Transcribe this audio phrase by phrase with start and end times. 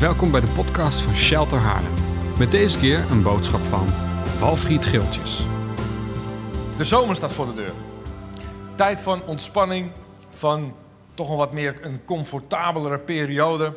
[0.00, 1.92] Welkom bij de podcast van Shelter Haarlem.
[2.38, 3.88] Met deze keer een boodschap van
[4.24, 5.46] Valfried Geeltjes.
[6.76, 7.72] De zomer staat voor de deur.
[8.74, 9.90] Tijd van ontspanning,
[10.30, 10.76] van
[11.14, 13.76] toch een wat meer een comfortabelere periode.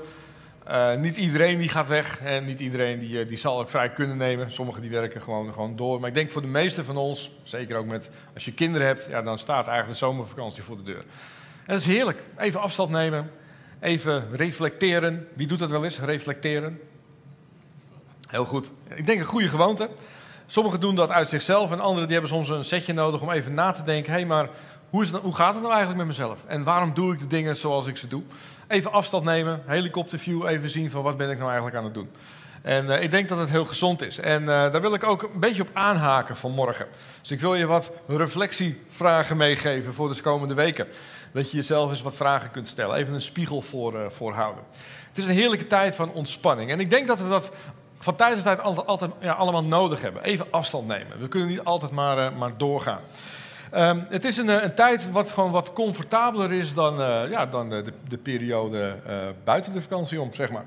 [0.68, 3.90] Uh, niet iedereen die gaat weg en niet iedereen die, eh, die zal ook vrij
[3.90, 4.52] kunnen nemen.
[4.52, 6.00] Sommigen die werken gewoon, gewoon door.
[6.00, 9.08] Maar ik denk voor de meeste van ons, zeker ook met als je kinderen hebt,
[9.10, 11.04] ja, dan staat eigenlijk de zomervakantie voor de deur.
[11.66, 12.24] En dat is heerlijk.
[12.38, 13.30] Even afstand nemen,
[13.84, 15.28] even reflecteren.
[15.34, 16.00] Wie doet dat wel eens?
[16.00, 16.80] Reflecteren.
[18.30, 18.72] Heel goed.
[18.94, 19.90] Ik denk een goede gewoonte.
[20.46, 23.54] Sommigen doen dat uit zichzelf en anderen die hebben soms een setje nodig om even
[23.54, 24.12] na te denken.
[24.12, 24.50] Hé, hey, maar
[24.90, 26.40] hoe, is het, hoe gaat het nou eigenlijk met mezelf?
[26.46, 28.24] En waarom doe ik de dingen zoals ik ze doe?
[28.68, 32.10] Even afstand nemen, helikopterview, even zien van wat ben ik nou eigenlijk aan het doen.
[32.62, 34.20] En uh, ik denk dat het heel gezond is.
[34.20, 36.88] En uh, daar wil ik ook een beetje op aanhaken vanmorgen.
[37.22, 40.88] Dus ik wil je wat reflectievragen meegeven voor de komende weken.
[41.34, 42.96] Dat je jezelf eens wat vragen kunt stellen.
[42.96, 44.48] Even een spiegel voor, uh.
[45.08, 46.72] Het is een heerlijke tijd van ontspanning.
[46.72, 47.52] En ik denk dat we dat
[48.00, 50.24] van tijd tot tijd altijd, altijd ja, allemaal nodig hebben.
[50.24, 51.20] Even afstand nemen.
[51.20, 53.02] We kunnen niet altijd maar, maar doorgaan.
[53.76, 56.96] Um, het is een, een, tijd wat gewoon wat comfortabeler is dan,
[57.30, 58.96] ja, dan de, de periode
[59.44, 60.66] buiten de vakantie om, zeg maar.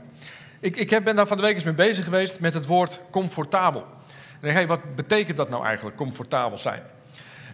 [0.61, 3.01] Ik, ik heb, ben daar van de week eens mee bezig geweest met het woord
[3.11, 3.85] comfortabel.
[4.41, 6.83] En hey, wat betekent dat nou eigenlijk, comfortabel zijn?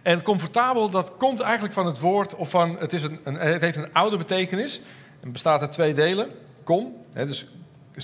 [0.03, 3.61] En comfortabel, dat komt eigenlijk van het woord, of van, het, is een, een het
[3.61, 4.81] heeft een oude betekenis.
[5.19, 6.29] Het bestaat uit twee delen.
[6.63, 7.45] Com, hè, dus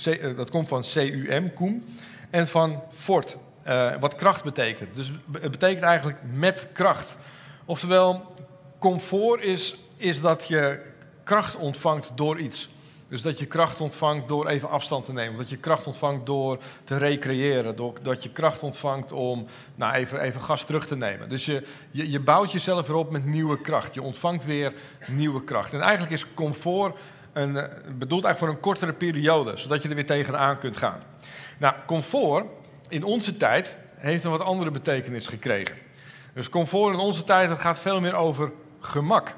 [0.04, 1.84] C, dat komt van C-U-M, cum,
[2.30, 4.94] en van fort, uh, wat kracht betekent.
[4.94, 7.16] Dus het betekent eigenlijk met kracht.
[7.64, 8.34] Oftewel,
[8.78, 10.80] comfort is, is dat je
[11.24, 12.68] kracht ontvangt door iets.
[13.10, 15.36] Dus dat je kracht ontvangt door even afstand te nemen.
[15.36, 17.76] Dat je kracht ontvangt door te recreëren.
[17.76, 21.28] Door, dat je kracht ontvangt om nou, even, even gas terug te nemen.
[21.28, 23.94] Dus je, je, je bouwt jezelf weer op met nieuwe kracht.
[23.94, 24.72] Je ontvangt weer
[25.08, 25.72] nieuwe kracht.
[25.72, 26.98] En eigenlijk is comfort
[27.32, 27.52] een,
[27.98, 29.56] bedoeld eigenlijk voor een kortere periode.
[29.56, 31.02] Zodat je er weer tegenaan kunt gaan.
[31.58, 32.46] Nou, comfort
[32.88, 35.76] in onze tijd heeft een wat andere betekenis gekregen.
[36.34, 39.34] Dus comfort in onze tijd, dat gaat veel meer over gemak.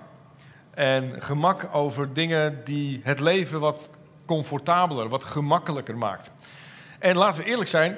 [0.75, 3.91] En gemak over dingen die het leven wat
[4.25, 6.31] comfortabeler, wat gemakkelijker maakt.
[6.99, 7.97] En laten we eerlijk zijn,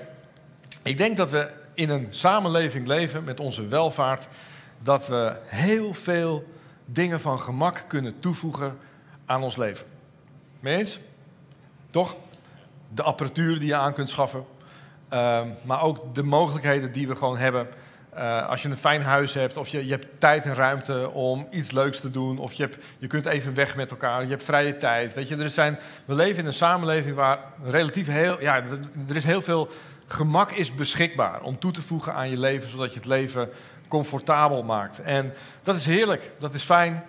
[0.83, 4.29] ik denk dat we in een samenleving leven met onze welvaart,
[4.79, 6.45] dat we heel veel
[6.85, 8.79] dingen van gemak kunnen toevoegen
[9.27, 9.87] aan ons leven.
[10.61, 10.99] Mee eens?
[11.91, 12.17] Toch?
[12.95, 14.45] De apparatuur die je aan kunt schaffen,
[15.13, 17.69] uh, maar ook de mogelijkheden die we gewoon hebben
[18.17, 21.47] uh, als je een fijn huis hebt, of je, je hebt tijd en ruimte om
[21.51, 24.45] iets leuks te doen, of je, hebt, je kunt even weg met elkaar, je hebt
[24.45, 25.15] vrije tijd.
[25.15, 28.63] Weet je, er zijn, we leven in een samenleving waar relatief heel, ja,
[29.09, 29.69] er is heel veel
[30.07, 33.49] gemak is beschikbaar om toe te voegen aan je leven, zodat je het leven
[33.89, 35.03] comfortabel maakt.
[35.03, 35.33] En
[35.63, 37.05] dat is heerlijk, dat is fijn.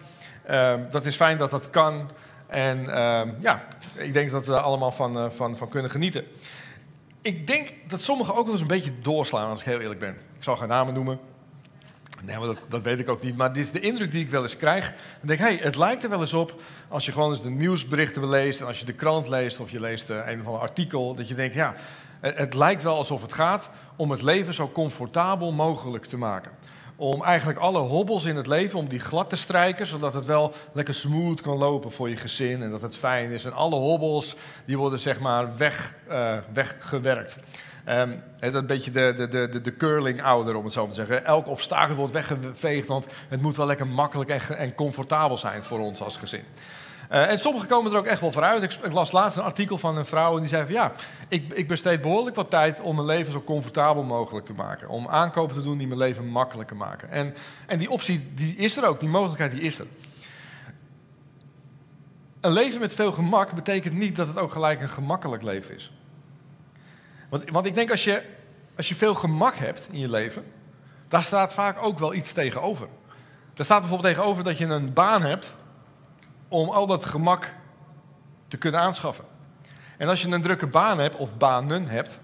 [0.50, 2.12] Uh, dat is fijn dat dat kan.
[2.48, 3.64] En uh, ja,
[3.96, 6.26] ik denk dat we allemaal van, uh, van, van kunnen genieten.
[7.22, 10.18] Ik denk dat sommigen ook wel eens een beetje doorslaan, als ik heel eerlijk ben.
[10.46, 11.20] Zal geen namen noemen.
[12.24, 13.38] Nee, maar dat, dat weet ik ook niet.
[13.38, 14.90] Maar dit is de indruk die ik wel eens krijg.
[14.90, 18.30] Dan denk hey, het lijkt er wel eens op als je gewoon eens de nieuwsberichten
[18.30, 18.62] leest...
[18.62, 21.16] en als je de krant leest of je leest uh, een of ander artikel...
[21.16, 21.76] dat je denkt, ja,
[22.20, 26.52] het, lijkt wel alsof het gaat om het leven zo comfortabel mogelijk te maken
[26.96, 30.54] om eigenlijk alle hobbels in het leven, om die glad te strijken, zodat het wel
[30.74, 33.46] lekker smooth kan lopen voor je gezin en dat het fijn is.
[33.46, 34.36] En alle hobbels,
[34.66, 37.38] die worden zeg maar weg, uh, weggewerkt.
[37.90, 41.26] Um, dat een beetje de, de, de, de curling-ouder, om het zo te zeggen.
[41.26, 45.80] Elk obstakel wordt weggeveegd, want het moet wel lekker makkelijk en, en comfortabel zijn voor
[45.80, 46.44] ons als gezin.
[47.12, 48.64] Uh, en sommigen komen er ook echt wel vooruit.
[48.64, 50.92] Ik, ik, las laatst een artikel van een vrouw en die zei van ja,
[51.28, 54.90] ik, ik besteed behoorlijk wat tijd om mijn leven zo comfortabel mogelijk te maken.
[54.90, 57.10] Om aankopen te doen die mijn leven makkelijker maken.
[57.10, 57.34] En,
[57.66, 59.88] en die optie die is er ook, die mogelijkheid die is er.
[62.42, 65.92] Een leven met veel gemak betekent niet dat het ook gelijk een gemakkelijk leven is.
[67.30, 68.24] Want, want ik denk als je,
[68.76, 70.46] als je veel gemak hebt in je leven,
[71.08, 72.88] daar staat vaak ook wel iets tegenover.
[73.56, 75.56] Er staat bijvoorbeeld tegenover dat je een baan hebt
[76.48, 77.54] om al dat gemak
[78.48, 79.26] te kunnen aanschaffen.
[79.98, 82.20] En als je een drukke baan hebt, of banen hebt,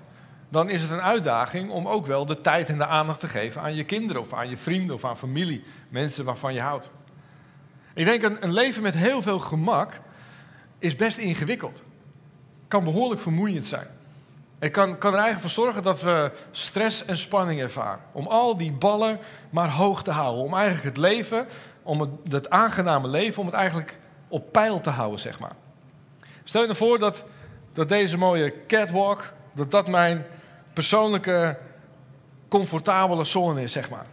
[0.50, 3.62] dan is het een uitdaging om ook wel de tijd en de aandacht te geven
[3.62, 6.90] aan je kinderen, of aan je vrienden, of aan familie, mensen waarvan je houdt.
[7.94, 10.02] Ik denk een, een leven met heel veel gemak
[10.80, 11.84] is best ingewikkeld.
[12.68, 13.88] Kan behoorlijk vermoeiend zijn.
[14.62, 18.00] Het kan, kan er eigenlijk voor zorgen dat we stress en spanning ervaren.
[18.12, 19.19] Om al die ballen
[19.50, 20.44] maar hoog te houden.
[20.44, 21.48] Om eigenlijk het leven,
[21.84, 23.98] om het, het aangename leven, om het eigenlijk
[24.28, 25.52] op peil te houden, zeg maar.
[26.44, 27.24] Stel je nou voor dat,
[27.74, 30.25] dat deze mooie catwalk, dat dat mijn
[30.74, 31.58] persoonlijke
[32.48, 34.06] comfortabele zone is, zeg maar.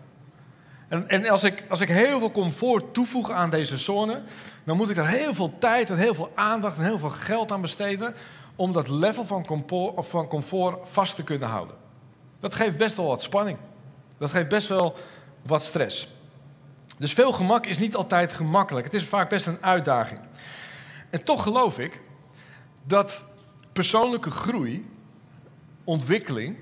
[0.88, 4.22] En, en als, ik, als ik heel veel comfort toevoeg aan deze zone,
[4.64, 7.52] dan moet ik daar heel veel tijd en heel veel aandacht en heel veel geld
[7.52, 8.14] aan besteden
[8.58, 11.76] om dat level van comfort, van comfort vast te kunnen houden.
[12.40, 13.58] Dat geeft best wel wat spanning.
[14.18, 14.94] Dat geeft best wel
[15.42, 16.08] wat stress.
[16.98, 18.84] Dus veel gemak is niet altijd gemakkelijk.
[18.84, 20.20] Het is vaak best een uitdaging.
[21.10, 22.00] En toch geloof ik
[22.82, 23.22] dat
[23.72, 24.90] persoonlijke groei,
[25.84, 26.56] ontwikkeling,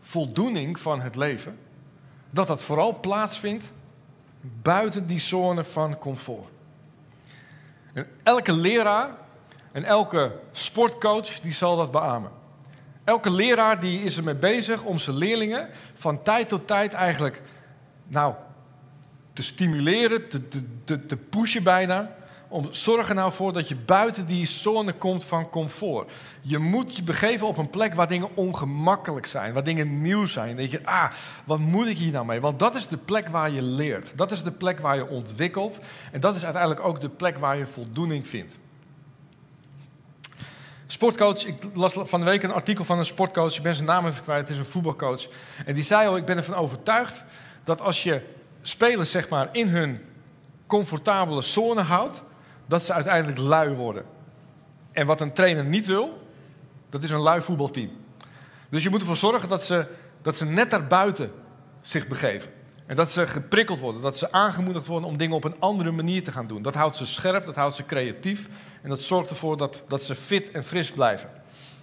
[0.00, 1.58] voldoening van het leven,
[2.30, 3.70] dat dat vooral plaatsvindt
[4.62, 6.50] buiten die zone van comfort.
[7.92, 9.10] En elke leraar
[9.72, 12.30] en elke sportcoach die zal dat beamen.
[13.04, 17.42] Elke leraar die is ermee bezig om zijn leerlingen van tijd tot tijd eigenlijk
[18.06, 18.34] nou,
[19.32, 20.48] te stimuleren, te,
[20.84, 22.14] te, te, pushen bijna.
[22.48, 26.12] Om, zorg er nou voor dat je buiten die zone komt van comfort.
[26.40, 30.56] Je moet je begeven op een plek waar dingen ongemakkelijk zijn, waar dingen nieuw zijn.
[30.56, 31.10] Dat je, ah,
[31.44, 32.40] wat moet ik hier nou mee?
[32.40, 34.12] Want dat is de plek waar je leert.
[34.16, 35.78] Dat is de plek waar je ontwikkelt.
[36.12, 38.58] En dat is uiteindelijk ook de plek waar je voldoening vindt.
[40.92, 44.06] Sportcoach, ik las van de week een artikel van een sportcoach, ik ben zijn naam
[44.06, 45.26] even kwijt, het is een voetbalcoach.
[45.66, 47.24] En die zei al, ik ben ervan overtuigd
[47.64, 48.20] dat als je
[48.62, 50.00] spelers zeg maar in hun
[50.66, 52.22] comfortabele zone houdt,
[52.66, 54.04] dat ze uiteindelijk lui worden.
[54.92, 56.26] En wat een trainer niet wil,
[56.90, 57.90] dat is een lui voetbalteam.
[58.68, 59.86] Dus je moet ervoor zorgen dat ze,
[60.22, 61.32] dat ze net daarbuiten
[61.80, 62.50] zich begeven.
[62.86, 66.24] En dat ze geprikkeld worden, dat ze aangemoedigd worden om dingen op een andere manier
[66.24, 66.62] te gaan doen.
[66.62, 68.48] Dat houdt ze scherp, dat houdt ze creatief
[68.82, 71.30] en dat zorgt ervoor dat, dat ze fit en fris blijven.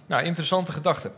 [0.06, 1.10] Nou, interessante gedachte.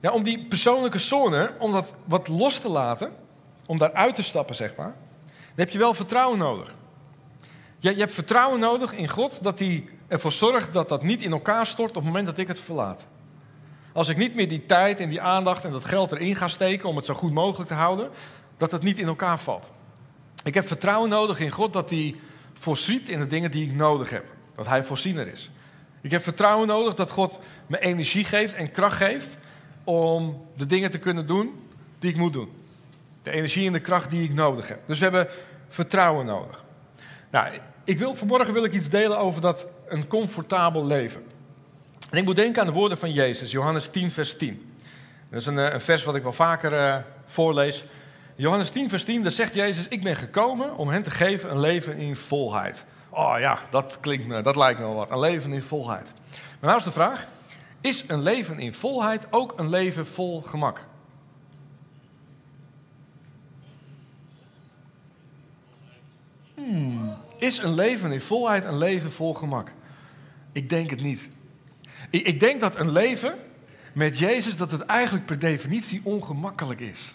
[0.00, 3.12] Ja, om die persoonlijke zone, om dat wat los te laten,
[3.66, 4.94] om daaruit te stappen, zeg maar,
[5.26, 6.74] dan heb je wel vertrouwen nodig.
[7.78, 11.32] Je, je hebt vertrouwen nodig in God dat hij ervoor zorgt dat dat niet in
[11.32, 13.04] elkaar stort op het moment dat ik het verlaat.
[13.92, 16.88] Als ik niet meer die tijd en die aandacht en dat geld erin ga steken
[16.88, 18.10] om het zo goed mogelijk te houden,
[18.56, 19.70] dat het niet in elkaar valt.
[20.44, 22.16] Ik heb vertrouwen nodig in God dat hij
[22.54, 24.24] voorziet in de dingen die ik nodig heb.
[24.54, 25.50] Dat hij voorziener is.
[26.00, 29.36] Ik heb vertrouwen nodig dat God me energie geeft en kracht geeft
[29.84, 31.68] om de dingen te kunnen doen
[31.98, 32.48] die ik moet doen.
[33.22, 34.78] De energie en de kracht die ik nodig heb.
[34.86, 35.28] Dus we hebben
[35.68, 36.64] vertrouwen nodig.
[37.30, 37.48] Nou,
[37.84, 41.22] ik wil, vanmorgen wil ik iets delen over dat een comfortabel leven.
[42.12, 44.74] En ik moet denken aan de woorden van Jezus, Johannes 10, vers 10.
[45.30, 47.84] Dat is een, eh, een vers wat ik wel vaker uh, voorlees.
[48.34, 51.60] Johannes 10, vers 10, daar zegt Jezus: Ik ben gekomen om hen te geven een
[51.60, 52.84] leven in volheid.
[53.10, 55.10] Oh ja, dat klinkt me, dat lijkt me wel wat.
[55.10, 56.12] Een leven in volheid.
[56.30, 57.26] Maar nou is de vraag:
[57.80, 60.84] Is een leven in volheid ook een leven vol gemak?
[66.54, 67.16] Hmm.
[67.38, 69.68] Is een leven in volheid een leven vol gemak?
[70.52, 71.28] Ik denk het niet.
[72.12, 73.38] Ik, denk dat een leven
[73.92, 77.14] met Jezus, dat het eigenlijk per definitie ongemakkelijk is.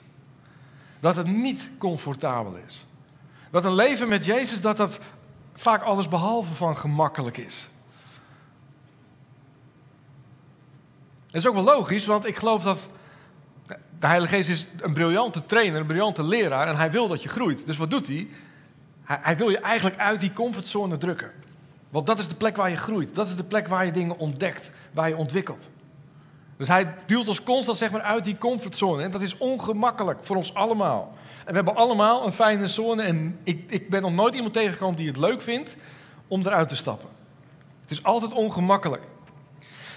[0.99, 2.85] Dat het niet comfortabel is.
[3.51, 4.99] Dat een leven met Jezus, dat dat
[5.53, 7.69] vaak alles behalve van gemakkelijk is.
[11.25, 12.89] Dat is ook wel logisch, want ik geloof dat
[13.99, 17.29] de Heilige Geest is een briljante trainer, een briljante leraar en hij wil dat je
[17.29, 17.65] groeit.
[17.65, 18.07] Dus wat doet?
[18.07, 18.27] Hij,
[19.03, 21.31] hij wil je eigenlijk uit die comfortzone drukken.
[21.89, 23.15] Want dat is de plek waar je groeit.
[23.15, 25.69] Dat is de plek waar je dingen ontdekt, waar je ontwikkelt.
[26.57, 29.03] Dus hij duwt ons constant zeg maar, uit die comfortzone.
[29.03, 31.13] En dat is ongemakkelijk voor ons allemaal.
[31.39, 33.01] En we hebben allemaal een fijne zone.
[33.03, 35.75] En ik, ik ben nog nooit iemand tegengekomen die het leuk vindt
[36.27, 37.09] om eruit te stappen.
[37.81, 39.03] Het is altijd ongemakkelijk.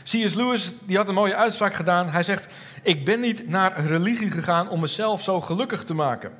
[0.02, 0.34] C.S.
[0.34, 2.08] Lewis die had een mooie uitspraak gedaan.
[2.08, 2.46] Hij zegt:
[2.82, 6.32] Ik ben niet naar religie gegaan om mezelf zo gelukkig te maken.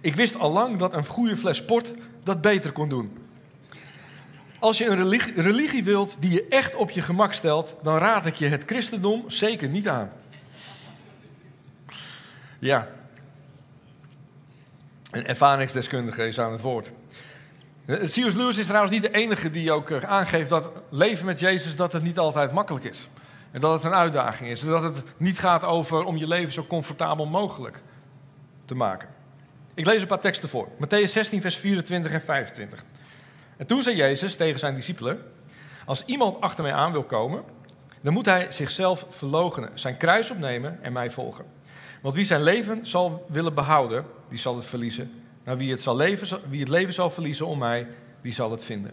[0.00, 1.92] Ik wist al lang dat een goede fles sport
[2.22, 3.27] dat beter kon doen.
[4.58, 8.34] Als je een religie, wilt die je echt op je gemak stelt, dan raad ik
[8.34, 10.10] je het christendom zeker niet aan.
[12.58, 12.88] Ja.
[15.10, 16.90] Een ervaringsdeskundige is aan het woord.
[17.86, 18.16] C.S.
[18.16, 21.92] Lewis is trouwens niet de enige die ook eh, aangeeft dat leven met Jezus dat
[21.92, 23.08] het niet altijd makkelijk is.
[23.50, 24.62] En dat het een uitdaging is.
[24.62, 27.80] En dat het niet gaat over om je leven zo comfortabel mogelijk
[28.64, 29.08] te maken.
[29.74, 30.68] Ik lees een paar teksten voor.
[30.68, 32.84] Matthäus 16, vers 24 en 25.
[33.58, 35.22] En toen zei Jezus tegen zijn discipelen:
[35.84, 37.42] Als iemand achter mij aan wil komen,
[38.00, 41.44] dan moet hij zichzelf verloochenen, zijn kruis opnemen en mij volgen.
[42.02, 45.22] Want wie zijn leven zal willen behouden, die zal het verliezen.
[45.44, 47.86] Maar wie het, zal leven, wie het leven zal verliezen om mij,
[48.22, 48.92] die zal het vinden.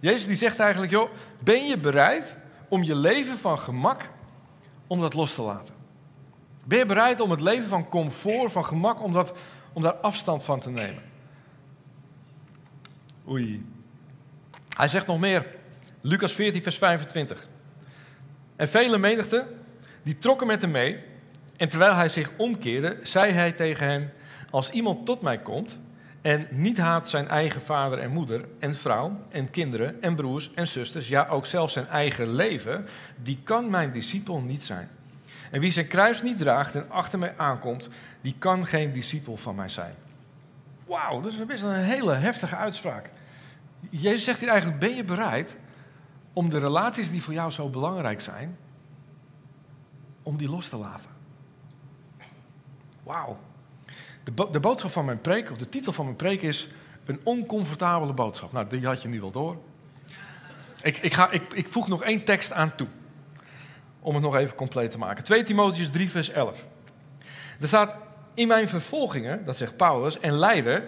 [0.00, 2.36] Jezus die zegt eigenlijk, joh, ben je bereid
[2.68, 4.08] om je leven van gemak,
[4.86, 5.74] om dat los te laten?
[6.64, 9.32] Ben je bereid om het leven van comfort, van gemak, om, dat,
[9.72, 11.02] om daar afstand van te nemen?
[13.28, 13.64] Oei.
[14.74, 15.46] Hij zegt nog meer,
[16.00, 17.46] Lucas 14, vers 25.
[18.56, 19.46] En vele menigten,
[20.02, 20.98] die trokken met hem mee.
[21.56, 24.12] En terwijl hij zich omkeerde, zei hij tegen hen:
[24.50, 25.78] Als iemand tot mij komt
[26.22, 30.66] en niet haat zijn eigen vader en moeder en vrouw en kinderen en broers en
[30.66, 32.86] zusters, ja ook zelfs zijn eigen leven,
[33.22, 34.88] die kan mijn discipel niet zijn.
[35.50, 37.88] En wie zijn kruis niet draagt en achter mij aankomt,
[38.20, 39.94] die kan geen discipel van mij zijn.
[40.86, 43.10] Wauw, dat is best een hele heftige uitspraak.
[44.00, 45.56] Jezus zegt hier eigenlijk, ben je bereid
[46.32, 48.58] om de relaties die voor jou zo belangrijk zijn,
[50.22, 51.10] om die los te laten?
[53.02, 53.38] Wauw.
[54.24, 56.68] De, de boodschap van mijn preek, of de titel van mijn preek is
[57.04, 58.52] een oncomfortabele boodschap.
[58.52, 59.56] Nou, die had je nu wel door.
[60.82, 62.88] Ik, ik, ga, ik, ik voeg nog één tekst aan toe.
[64.00, 65.24] Om het nog even compleet te maken.
[65.24, 66.66] 2 Timotheus 3, vers 11.
[67.60, 67.96] Er staat,
[68.34, 70.84] in mijn vervolgingen, dat zegt Paulus, en lijden,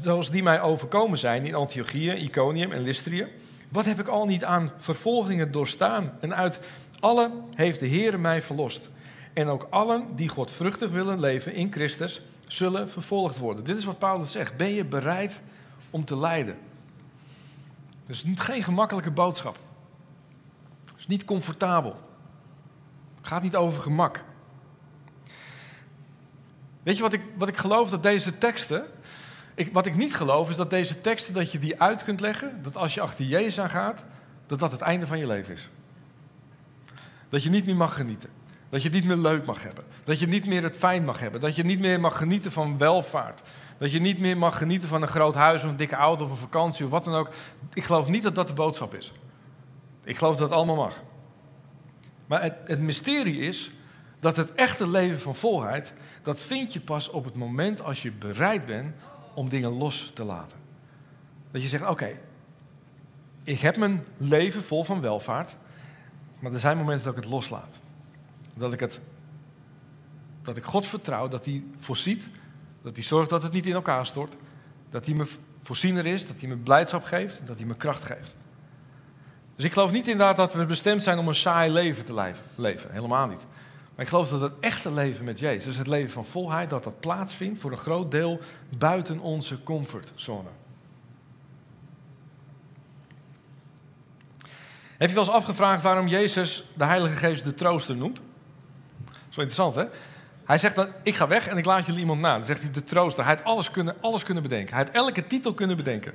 [0.00, 3.26] zoals die mij overkomen zijn in Antiochië, Iconium en Lystrië.
[3.68, 6.12] Wat heb ik al niet aan vervolgingen doorstaan?
[6.20, 6.60] En uit
[7.00, 8.90] alle heeft de Heer mij verlost.
[9.32, 13.64] En ook allen die godvruchtig willen leven in Christus, zullen vervolgd worden.
[13.64, 14.56] Dit is wat Paulus zegt.
[14.56, 15.40] Ben je bereid
[15.90, 16.58] om te lijden?
[18.06, 19.58] Dat is geen gemakkelijke boodschap.
[20.86, 21.96] Het is niet comfortabel.
[23.18, 24.22] Het gaat niet over gemak.
[26.82, 27.90] Weet je wat ik, wat ik geloof?
[27.90, 28.84] Dat deze teksten.
[29.54, 32.62] Ik, wat ik niet geloof is dat deze teksten, dat je die uit kunt leggen.
[32.62, 34.04] Dat als je achter Jezus aan gaat,
[34.46, 35.68] dat dat het einde van je leven is.
[37.28, 38.28] Dat je niet meer mag genieten.
[38.68, 39.84] Dat je niet meer leuk mag hebben.
[40.04, 41.40] Dat je niet meer het fijn mag hebben.
[41.40, 43.40] Dat je niet meer mag genieten van welvaart.
[43.78, 46.30] Dat je niet meer mag genieten van een groot huis of een dikke auto of
[46.30, 47.30] een vakantie of wat dan ook.
[47.72, 49.12] Ik geloof niet dat dat de boodschap is.
[50.04, 51.02] Ik geloof dat het allemaal mag.
[52.26, 53.70] Maar het, het mysterie is
[54.20, 55.92] dat het echte leven van volheid,
[56.22, 58.94] dat vind je pas op het moment als je bereid bent
[59.34, 60.56] om dingen los te laten.
[61.50, 62.16] Dat je zegt, oké,
[63.42, 65.56] ik heb mijn leven vol van welvaart,
[66.38, 67.78] maar er zijn momenten dat ik het loslaat.
[68.54, 69.00] Dat ik, het,
[70.42, 72.28] dat ik God vertrouw, dat hij voorziet,
[72.82, 74.36] dat hij zorgt dat het niet in elkaar stort,
[74.90, 75.26] dat hij me
[75.62, 78.36] voorziener is, dat hij me blijdschap geeft, dat hij me kracht geeft.
[79.56, 82.90] Dus ik geloof niet inderdaad dat we bestemd zijn om een saai leven te leven.
[82.92, 83.46] Helemaal niet.
[84.00, 86.84] Maar ik geloof dat het echte leven met Jezus, dus het leven van volheid, dat
[86.84, 88.40] dat plaatsvindt voor een groot deel
[88.78, 90.48] buiten onze comfortzone.
[94.96, 98.22] Heb je wel eens afgevraagd waarom Jezus de Heilige Geest de trooster noemt?
[99.04, 99.84] Wel interessant, hè?
[100.44, 102.32] Hij zegt dan, ik ga weg en ik laat jullie iemand na.
[102.34, 103.24] Dan zegt hij de trooster.
[103.24, 104.74] Hij had alles kunnen, alles kunnen bedenken.
[104.74, 106.14] Hij had elke titel kunnen bedenken.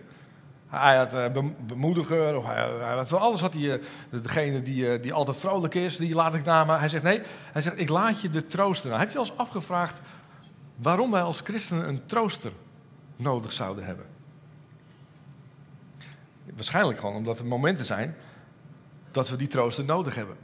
[0.68, 1.26] Hij had uh,
[1.68, 3.62] bemoediger, of hij, had alles had hij.
[3.62, 6.64] Uh, degene die, uh, die altijd vrolijk is, die laat ik na.
[6.64, 9.00] Maar hij zegt nee, hij zegt ik laat je de trooster.
[9.00, 10.02] Heb je al eens afgevraagd
[10.76, 12.52] waarom wij als christenen een trooster
[13.16, 14.06] nodig zouden hebben?
[16.56, 18.16] Waarschijnlijk gewoon omdat er momenten zijn
[19.12, 20.38] dat we die trooster nodig hebben.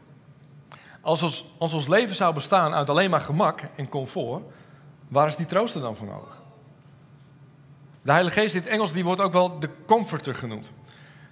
[1.01, 4.43] Als ons, als ons leven zou bestaan uit alleen maar gemak en comfort,
[5.07, 6.40] waar is die trooster dan voor nodig?
[8.01, 10.71] De Heilige Geest in het Engels die wordt ook wel de comforter genoemd.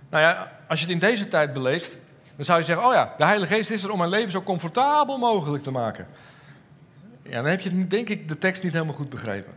[0.09, 1.97] Nou ja, als je het in deze tijd beleest,
[2.35, 4.41] dan zou je zeggen: Oh ja, de Heilige Geest is er om mijn leven zo
[4.41, 6.07] comfortabel mogelijk te maken.
[7.23, 9.53] Ja, dan heb je denk ik de tekst niet helemaal goed begrepen.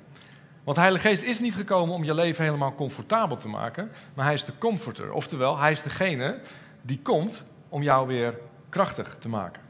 [0.65, 4.25] Want de Heilige Geest is niet gekomen om je leven helemaal comfortabel te maken, maar
[4.25, 5.13] hij is de comforter.
[5.13, 6.39] Oftewel, hij is degene
[6.83, 8.39] die komt om jou weer
[8.69, 9.63] krachtig te maken.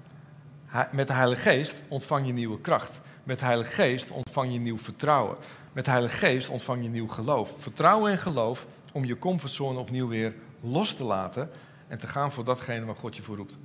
[0.93, 3.01] Met de Heilige Geest ontvang je nieuwe kracht.
[3.25, 5.37] Met de Heilige Geest ontvang je nieuw vertrouwen.
[5.73, 7.61] Met de Heilige Geest ontvang je nieuw geloof.
[7.61, 11.51] Vertrouwen en geloof om je comfortzone opnieuw weer los te laten
[11.89, 13.59] en te gaan voor datgene waar God je voor roept.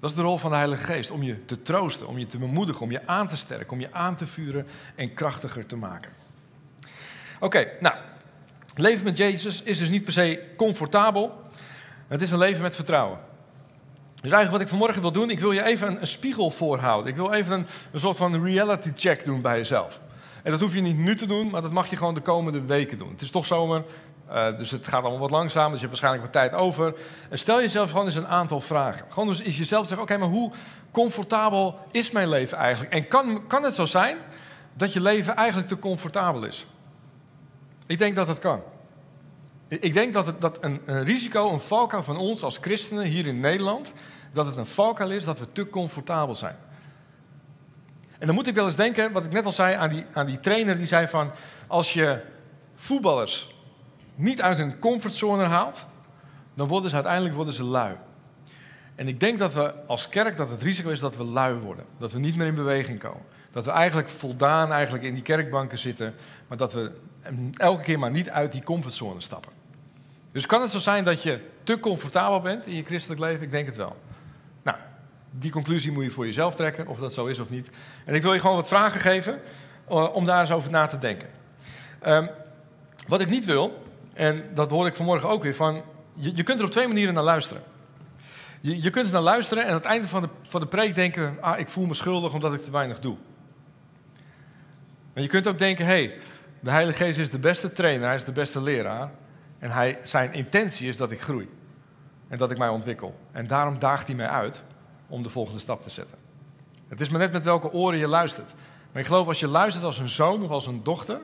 [0.00, 2.38] Dat is de rol van de Heilige Geest, om je te troosten, om je te
[2.38, 6.10] bemoedigen, om je aan te sterken, om je aan te vuren en krachtiger te maken.
[7.40, 7.94] Oké, nou,
[8.76, 11.42] leven met Jezus is dus niet per se comfortabel.
[12.06, 13.18] Het is een leven met vertrouwen.
[14.14, 17.10] Dus eigenlijk wat ik vanmorgen wil doen, ik wil je even een, een spiegel voorhouden.
[17.10, 20.00] Ik wil even een, een soort van reality check doen bij jezelf.
[20.44, 22.64] En dat hoef je niet nu te doen, maar dat mag je gewoon de komende
[22.64, 23.10] weken doen.
[23.10, 23.84] Het is toch zomer,
[24.30, 26.94] uh, dus het gaat allemaal wat langzaam, dus je hebt waarschijnlijk wat tijd over.
[27.30, 29.06] En stel jezelf gewoon eens een aantal vragen.
[29.08, 30.52] Gewoon dus is jezelf zeggen, oké, maar hoe
[30.90, 32.94] comfortabel is mijn leven eigenlijk?
[32.94, 34.18] En kan, kan het zo zijn
[34.72, 36.66] dat je leven eigenlijk te comfortabel is?
[37.86, 38.62] Ik denk dat het kan.
[39.68, 43.26] Ik denk dat, het, dat een, een risico, een valkuil van ons als christenen hier
[43.26, 43.92] in Nederland,
[44.32, 46.56] dat het een valkuil is dat we te comfortabel zijn.
[48.24, 50.26] En dan moet ik wel eens denken, wat ik net al zei aan die, aan
[50.26, 51.30] die trainer, die zei van,
[51.66, 52.20] als je
[52.74, 53.54] voetballers
[54.14, 55.86] niet uit hun comfortzone haalt,
[56.54, 57.94] dan worden ze uiteindelijk worden ze lui.
[58.94, 61.84] En ik denk dat we als kerk, dat het risico is dat we lui worden.
[61.98, 63.22] Dat we niet meer in beweging komen.
[63.50, 66.14] Dat we eigenlijk voldaan eigenlijk in die kerkbanken zitten,
[66.48, 66.92] maar dat we
[67.54, 69.52] elke keer maar niet uit die comfortzone stappen.
[70.32, 73.42] Dus kan het zo zijn dat je te comfortabel bent in je christelijk leven?
[73.42, 73.96] Ik denk het wel.
[75.38, 77.70] Die conclusie moet je voor jezelf trekken, of dat zo is of niet.
[78.04, 79.40] En ik wil je gewoon wat vragen geven
[79.90, 81.28] uh, om daar eens over na te denken.
[82.06, 82.30] Um,
[83.08, 85.82] Wat ik niet wil, en dat hoorde ik vanmorgen ook weer, van
[86.14, 87.62] je, je kunt er op twee manieren naar luisteren.
[88.60, 90.94] Je, je kunt er naar luisteren en aan het einde van de, van de preek
[90.94, 93.16] denken, ah, ik voel me schuldig omdat ik te weinig doe.
[95.12, 96.18] En je kunt ook denken, hé, hey,
[96.60, 99.10] de Heilige Geest is de beste trainer, hij is de beste leraar.
[99.58, 101.48] En hij, zijn intentie is dat ik groei.
[102.28, 103.18] En dat ik mij ontwikkel.
[103.32, 104.62] En daarom daagt hij mij uit
[105.14, 106.16] om de volgende stap te zetten.
[106.88, 108.54] Het is maar net met welke oren je luistert.
[108.92, 111.20] Maar ik geloof als je luistert als een zoon of als een dochter,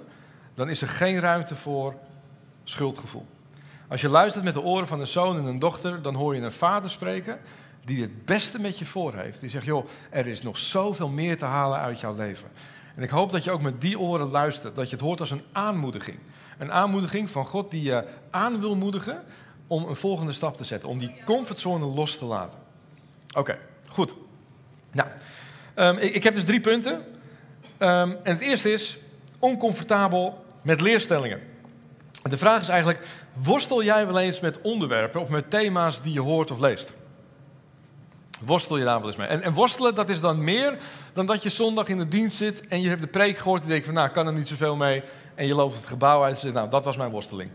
[0.54, 1.94] dan is er geen ruimte voor
[2.64, 3.26] schuldgevoel.
[3.88, 6.40] Als je luistert met de oren van een zoon en een dochter, dan hoor je
[6.40, 7.40] een vader spreken
[7.85, 9.40] die het beste met je voor heeft.
[9.40, 12.49] Die zegt, joh, er is nog zoveel meer te halen uit jouw leven.
[12.97, 15.30] En ik hoop dat je ook met die oren luistert, dat je het hoort als
[15.30, 16.18] een aanmoediging.
[16.59, 19.23] Een aanmoediging van God die je aan wil moedigen
[19.66, 22.59] om een volgende stap te zetten, om die comfortzone los te laten.
[23.37, 23.59] Oké,
[23.90, 24.14] goed.
[24.92, 25.09] Nou,
[25.76, 26.92] um, ik, ik, heb dus drie punten.
[26.92, 27.00] Um,
[27.78, 28.99] en het eerste is
[29.38, 31.40] oncomfortabel met leerstellingen.
[32.23, 36.20] De vraag is eigenlijk, worstel jij wel eens met onderwerpen of met thema's die je
[36.20, 36.92] hoort of leest?
[38.40, 39.26] Worstel je daar wel eens mee?
[39.26, 40.76] En, en, worstelen, dat is dan meer
[41.12, 43.66] dan dat je zondag in de dienst zit en je hebt de preek gehoord en
[43.66, 45.02] je denkt van, nou, kan er niet zoveel mee.
[45.35, 47.50] En je loopt het gebouw uit en zegt, nou, dat was mijn worsteling.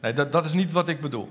[0.00, 1.28] Nee, dat, dat is niet wat ik bedoel.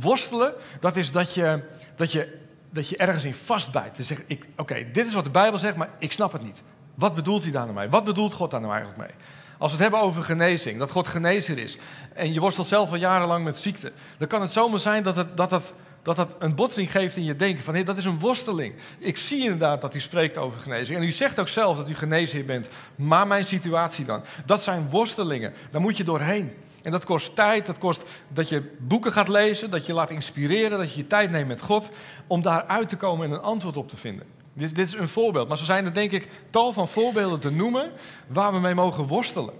[0.00, 1.62] Worstelen, dat is dat je,
[1.96, 2.38] dat je,
[2.72, 3.96] dat je ergens in vastbijt.
[3.96, 4.22] Je zegt,
[4.56, 6.62] oké, dit is wat de Bijbel zegt, maar ik snap het niet.
[6.94, 7.88] Wat bedoelt hij daar nou mee?
[7.88, 9.16] Wat bedoelt God daar nou eigenlijk mee?
[9.58, 11.78] Als we het hebben over genezing, dat God genezer is,
[12.14, 15.36] en je worstelt zelf al jarenlang met ziekte, dan kan het zomaar zijn dat het,
[15.36, 18.18] dat het, dat het een botsing geeft in je denken van hé, dat is een
[18.18, 18.74] worsteling.
[18.98, 20.98] Ik zie inderdaad dat u spreekt over genezing.
[20.98, 24.22] En u zegt ook zelf dat u genezer bent, maar mijn situatie dan.
[24.46, 26.52] Dat zijn worstelingen, daar moet je doorheen.
[26.82, 30.78] En dat kost tijd, dat kost dat je boeken gaat lezen, dat je laat inspireren,
[30.78, 31.88] dat je je tijd neemt met God
[32.26, 34.26] om daar uit te komen en een antwoord op te vinden.
[34.52, 37.50] Dit, dit is een voorbeeld, maar zo zijn er denk ik tal van voorbeelden te
[37.50, 37.92] noemen
[38.26, 39.54] waar we mee mogen worstelen.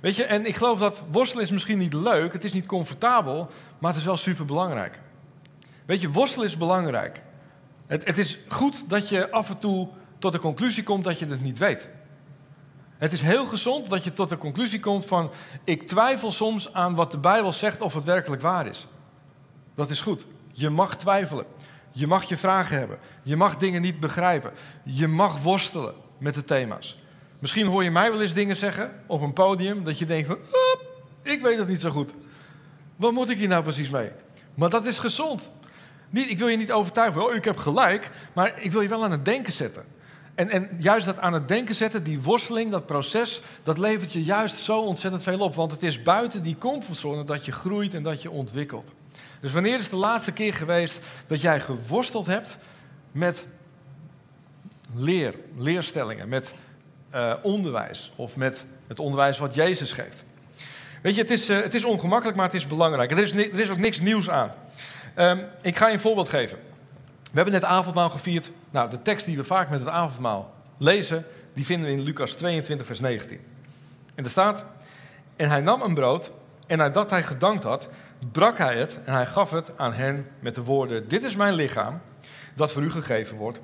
[0.00, 3.48] Weet je, en ik geloof dat worstelen is misschien niet leuk, het is niet comfortabel,
[3.78, 5.00] maar het is wel super belangrijk.
[5.86, 7.22] Weet je, worstelen is belangrijk.
[7.86, 9.88] Het, het is goed dat je af en toe
[10.18, 11.88] tot de conclusie komt dat je het niet weet.
[13.04, 15.30] Het is heel gezond dat je tot de conclusie komt van
[15.64, 18.86] ik twijfel soms aan wat de Bijbel zegt of het werkelijk waar is.
[19.74, 20.26] Dat is goed.
[20.52, 21.44] Je mag twijfelen.
[21.90, 22.98] Je mag je vragen hebben.
[23.22, 24.52] Je mag dingen niet begrijpen.
[24.82, 26.98] Je mag worstelen met de thema's.
[27.38, 30.38] Misschien hoor je mij wel eens dingen zeggen op een podium dat je denkt van
[31.22, 32.14] ik weet het niet zo goed.
[32.96, 34.10] Wat moet ik hier nou precies mee?
[34.54, 35.50] Maar dat is gezond.
[36.10, 39.04] Niet, ik wil je niet overtuigen, oh, ik heb gelijk, maar ik wil je wel
[39.04, 39.84] aan het denken zetten.
[40.34, 44.24] En, en juist dat aan het denken zetten, die worsteling, dat proces, dat levert je
[44.24, 45.54] juist zo ontzettend veel op.
[45.54, 48.92] Want het is buiten die comfortzone dat je groeit en dat je ontwikkelt.
[49.40, 52.58] Dus wanneer is de laatste keer geweest dat jij geworsteld hebt
[53.12, 53.46] met
[54.94, 56.54] leer, leerstellingen, met
[57.14, 60.24] uh, onderwijs of met het onderwijs wat Jezus geeft?
[61.02, 63.10] Weet je, het is, uh, het is ongemakkelijk, maar het is belangrijk.
[63.10, 64.52] Er is, er is ook niks nieuws aan.
[65.16, 66.58] Um, ik ga je een voorbeeld geven.
[67.34, 68.50] We hebben net avondmaal gevierd.
[68.70, 72.32] Nou, de tekst die we vaak met het avondmaal lezen, die vinden we in Lucas
[72.32, 73.40] 22, vers 19.
[74.14, 74.64] En er staat:
[75.36, 76.30] En hij nam een brood,
[76.66, 77.88] en nadat hij gedankt had,
[78.32, 81.54] brak hij het en hij gaf het aan hen met de woorden: Dit is mijn
[81.54, 82.00] lichaam,
[82.54, 83.60] dat voor u gegeven wordt.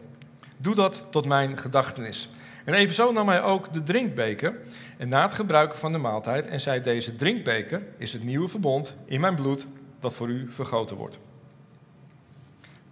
[0.56, 2.30] Doe dat tot mijn gedachtenis.
[2.64, 4.54] En evenzo nam hij ook de drinkbeker.
[4.96, 8.94] En na het gebruiken van de maaltijd en zei: Deze drinkbeker is het nieuwe verbond
[9.04, 9.66] in mijn bloed,
[10.00, 11.18] dat voor u vergoten wordt.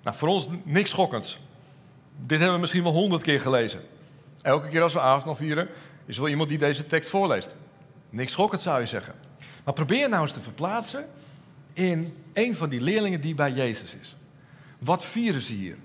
[0.02, 1.38] Nou, voor ons niks schokkends.
[2.16, 3.80] Dit hebben we misschien wel honderd keer gelezen.
[4.42, 5.68] Elke keer als we avond nog vieren,
[6.06, 7.54] is er wel iemand die deze tekst voorleest.
[8.10, 9.14] Niks schokkends zou je zeggen.
[9.64, 11.06] Maar probeer nou eens te verplaatsen
[11.72, 14.16] in een van die leerlingen die bij Jezus is.
[14.78, 15.76] Wat vieren ze hier?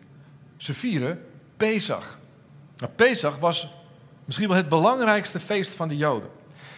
[0.58, 1.26] Ze vieren
[1.58, 2.20] Pesach.
[2.78, 3.68] Nou, Pesach was
[4.26, 6.30] misschien wel het belangrijkste feest van de Joden.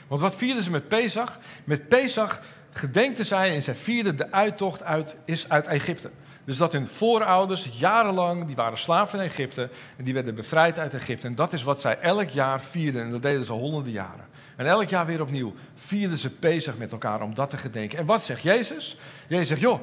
[0.08, 1.40] Want wat vierden ze met Pesach?
[1.64, 6.12] Met Pesach gedenkten zij en zij vierden de uittocht uit, is uit Egypte.
[6.46, 10.94] Dus dat hun voorouders jarenlang, die waren slaven in Egypte en die werden bevrijd uit
[10.94, 11.28] Egypte.
[11.28, 14.26] En dat is wat zij elk jaar vierden en dat deden ze honderden jaren.
[14.56, 17.98] En elk jaar weer opnieuw vierden ze Pesach met elkaar om dat te gedenken.
[17.98, 18.98] En wat zegt Jezus?
[19.28, 19.82] Jezus zegt, joh,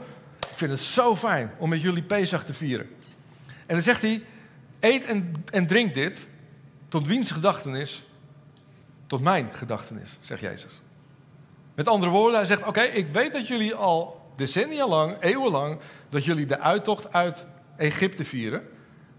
[0.51, 2.87] ik vind het zo fijn om met jullie Pesach te vieren.
[3.46, 4.25] En dan zegt hij,
[4.81, 6.27] eet en, en drink dit
[6.88, 8.05] tot wiens gedachtenis?
[9.07, 10.81] Tot mijn gedachtenis, zegt Jezus.
[11.75, 16.25] Met andere woorden, hij zegt, oké, ik weet dat jullie al decennia lang, eeuwenlang, dat
[16.25, 18.62] jullie de uittocht uit Egypte vieren.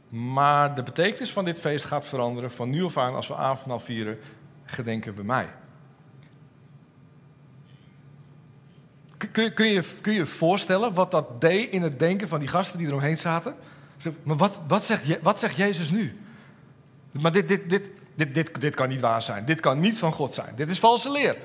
[0.09, 2.51] Maar de betekenis van dit feest gaat veranderen.
[2.51, 4.19] Van nu af aan, als we avondmaal vieren,
[4.65, 5.47] gedenken we mij.
[9.17, 12.47] Kun, kun, je, kun je je voorstellen wat dat deed in het denken van die
[12.47, 13.55] gasten die eromheen zaten?
[14.23, 16.19] Maar wat, wat, zegt, wat zegt Jezus nu?
[17.21, 19.45] Maar dit, dit, dit, dit, dit, dit kan niet waar zijn.
[19.45, 20.55] Dit kan niet van God zijn.
[20.55, 21.37] Dit is valse leer.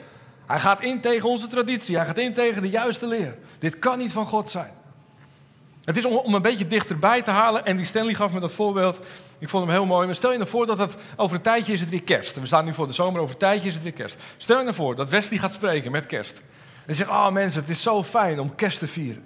[0.49, 1.97] Hij gaat in tegen onze traditie.
[1.97, 3.39] Hij gaat in tegen de juiste leer.
[3.59, 4.71] Dit kan niet van God zijn.
[5.85, 7.67] Het is om, een beetje dichterbij te halen.
[7.67, 9.01] En die Stanley gaf me dat voorbeeld.
[9.39, 10.07] Ik vond hem heel mooi.
[10.07, 12.41] Maar stel je nou voor dat het over een tijdje is het weer kerst.
[12.41, 13.21] We staan nu voor de zomer.
[13.21, 14.17] Over een tijdje is het weer kerst.
[14.37, 16.41] Stel je nou voor dat Wesley gaat spreken met kerst.
[16.87, 19.25] En zegt, oh mensen, het is zo fijn om kerst te vieren.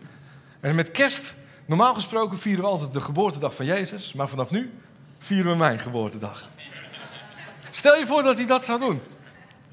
[0.61, 1.35] En met kerst,
[1.67, 4.13] normaal gesproken vieren we altijd de geboortedag van Jezus.
[4.13, 4.73] Maar vanaf nu
[5.19, 6.49] vieren we mijn geboortedag.
[7.71, 9.01] Stel je voor dat hij dat zou doen.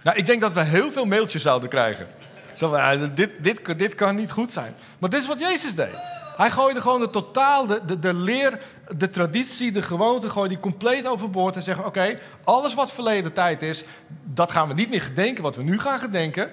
[0.03, 2.07] Nou, ik denk dat we heel veel mailtjes zouden krijgen.
[2.53, 4.73] Zo van, dit, dit, dit kan niet goed zijn.
[4.99, 5.95] Maar dit is wat Jezus deed.
[6.38, 8.59] Hij gooide gewoon de totaal, de, de, leer,
[8.97, 11.55] de traditie, de gewoonte, gooide die compleet overboord.
[11.55, 13.83] En zeggen, oké, alles wat verleden tijd is,
[14.23, 16.43] dat gaan we niet meer gedenken, wat we nu gaan gedenken.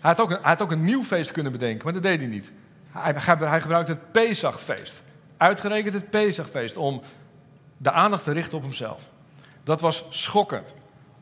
[0.00, 2.28] Hij had ook een, had ook een nieuw feest kunnen bedenken, maar dat deed hij
[2.28, 2.52] niet.
[2.90, 5.02] Hij, hij gebruikte het Pesachfeest.
[5.36, 7.02] Uitgerekend het Pesachfeest om
[7.76, 9.02] de aandacht te richten op hemzelf.
[9.64, 10.74] Dat was schokkend.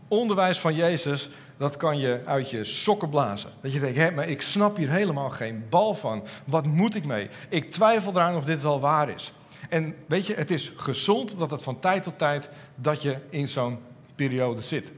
[0.09, 1.29] Onderwijs van Jezus
[1.63, 3.51] dat kan je uit je sokken blazen.
[3.61, 6.25] Dat je denkt, hé, maar ik snap hier helemaal geen bal van.
[6.45, 7.29] Wat moet ik mee?
[7.49, 9.33] Ik twijfel eraan of dit wel waar is.
[9.69, 13.49] En weet je, het is gezond dat het van tijd tot tijd dat je in
[13.49, 13.79] zo'n
[14.15, 14.93] periode zit.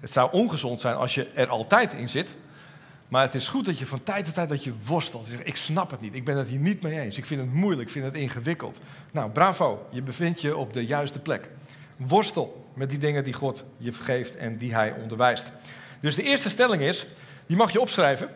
[0.00, 2.34] Het zou ongezond zijn als je er altijd in zit.
[3.08, 5.26] Maar het is goed dat je van tijd tot tijd dat je worstelt.
[5.26, 7.18] Je zegt, ik snap het niet, ik ben het hier niet mee eens.
[7.18, 8.80] Ik vind het moeilijk, ik vind het ingewikkeld.
[9.10, 11.48] Nou, bravo, je bevindt je op de juiste plek.
[11.96, 15.52] Worstel met die dingen die God je vergeeft en die Hij onderwijst.
[16.00, 17.06] Dus de eerste stelling is,
[17.46, 18.28] die mag je opschrijven.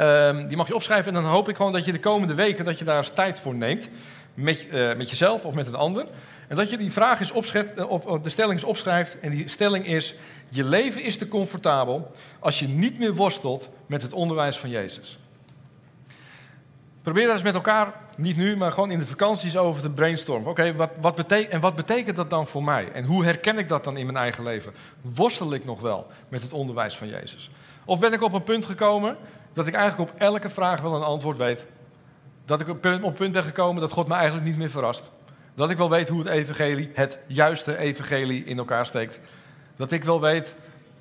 [0.00, 2.64] Um, die mag je opschrijven en dan hoop ik gewoon dat je de komende weken
[2.64, 3.88] dat je daar eens tijd voor neemt.
[4.34, 6.06] Met, uh, met jezelf of met een ander.
[6.48, 9.18] En dat je die vraag is opschrijft, eh, of de stelling is opschrijft.
[9.18, 10.14] En die stelling is,
[10.48, 15.18] je leven is te comfortabel als je niet meer worstelt met het onderwijs van Jezus.
[17.02, 20.50] Probeer daar eens met elkaar, niet nu, maar gewoon in de vakanties over te brainstormen.
[20.50, 22.92] Oké, wat, wat betekent, en wat betekent dat dan voor mij?
[22.92, 24.72] En hoe herken ik dat dan in mijn eigen leven?
[25.00, 27.50] Worstel ik nog wel met het onderwijs van Jezus?
[27.84, 29.16] Of ben ik op een punt gekomen
[29.52, 31.66] dat ik eigenlijk op elke vraag wel een antwoord weet?
[32.44, 35.10] Dat ik op een punt ben gekomen dat God me eigenlijk niet meer verrast?
[35.54, 39.18] Dat ik wel weet hoe het evangelie, het juiste evangelie in elkaar steekt?
[39.76, 40.54] Dat ik wel weet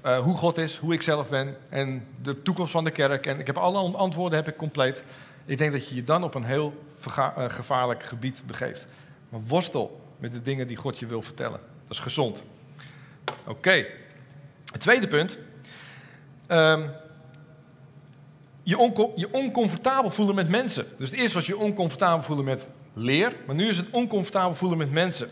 [0.06, 3.26] uh, hoe God is, hoe ik zelf ben en de toekomst van de kerk.
[3.26, 5.04] En ik heb alle antwoorden heb ik compleet.
[5.50, 6.84] Ik denk dat je je dan op een heel
[7.16, 8.86] eh, gevaarlijk gebied begeeft.
[9.30, 11.60] Maar worstel met de dingen die God je wil vertellen.
[11.60, 12.44] Dat is gezond.
[13.48, 13.86] Oké.
[14.72, 15.38] Het tweede punt.
[16.48, 16.92] Um,
[18.64, 20.86] je, oncomfortabel voelen met mensen.
[20.98, 23.36] Dus het eerste was je oncomfortabel voelen met leer.
[23.46, 25.30] Maar nu is het oncomfortabel voelen met mensen.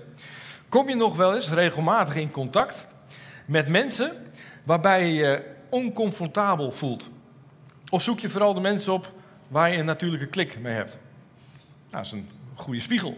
[0.70, 2.88] Kom je nog wel eens regelmatig in contact
[3.46, 4.12] met mensen
[4.64, 7.10] waarbij je je oncomfortabel voelt?
[7.90, 9.16] Of zoek je vooral de mensen op
[9.48, 10.98] waar je een natuurlijke klik mee hebt.
[11.90, 13.18] Nou, dat is een goede spiegel.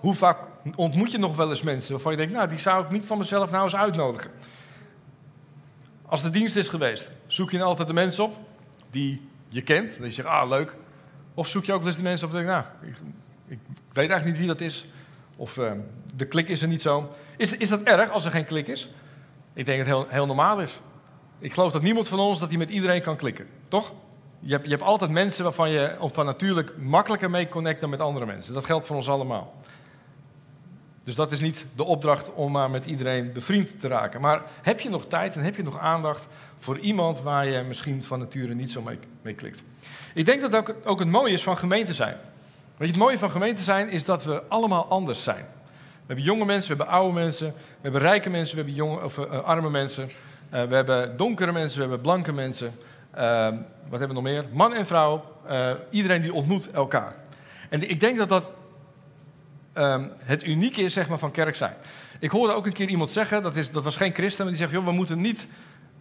[0.00, 0.38] Hoe vaak
[0.74, 3.18] ontmoet je nog wel eens mensen waarvan je denkt, nou, die zou ik niet van
[3.18, 4.30] mezelf nou eens uitnodigen.
[6.06, 8.36] Als de dienst is geweest, zoek je dan altijd de mensen op
[8.90, 9.98] die je kent.
[9.98, 10.76] Dat je zegt, ah, leuk.
[11.34, 12.92] Of zoek je ook wel eens de mensen op die denkt, nou,
[13.46, 13.58] ik,
[13.92, 14.86] weet eigenlijk niet wie dat is.
[15.36, 15.72] Of uh,
[16.14, 17.14] de klik is er niet zo.
[17.36, 18.90] Is, is dat erg als er geen klik is?
[19.52, 20.80] Ik denk dat het heel, heel normaal is.
[21.38, 23.46] Ik geloof dat niemand van ons dat hij met iedereen kan klikken.
[23.68, 23.92] Toch?
[24.40, 28.00] Je hebt, je hebt altijd mensen waarvan je van natuurlijk makkelijker mee connect dan met
[28.00, 28.54] andere mensen.
[28.54, 29.54] Dat geldt voor ons allemaal.
[31.04, 34.20] Dus dat is niet de opdracht om maar met iedereen bevriend te raken.
[34.20, 36.26] Maar heb je nog tijd en heb je nog aandacht
[36.58, 38.82] voor iemand waar je misschien van nature niet zo
[39.22, 39.62] mee, klikt?
[40.14, 42.16] Ik denk dat ook, ook het mooie is van gemeente zijn.
[42.76, 45.46] Weet je, het mooie van gemeente zijn is dat we allemaal anders zijn.
[46.06, 49.04] We hebben jonge mensen, we hebben oude mensen, we hebben rijke mensen, we hebben jonge,
[49.04, 50.04] of, uh, arme mensen.
[50.04, 52.72] Uh, we hebben donkere mensen, we hebben blanke mensen.
[53.16, 53.48] Uh,
[53.88, 54.44] wat hebben we nog meer?
[54.52, 57.14] Man en vrouw, uh, iedereen die ontmoet elkaar.
[57.68, 58.50] En ik denk dat dat
[59.74, 61.74] um, het unieke is zeg maar, van kerk zijn.
[62.18, 64.62] Ik hoorde ook een keer iemand zeggen, dat, is, dat was geen christen, maar die
[64.62, 65.46] zegt, joh, we moeten niet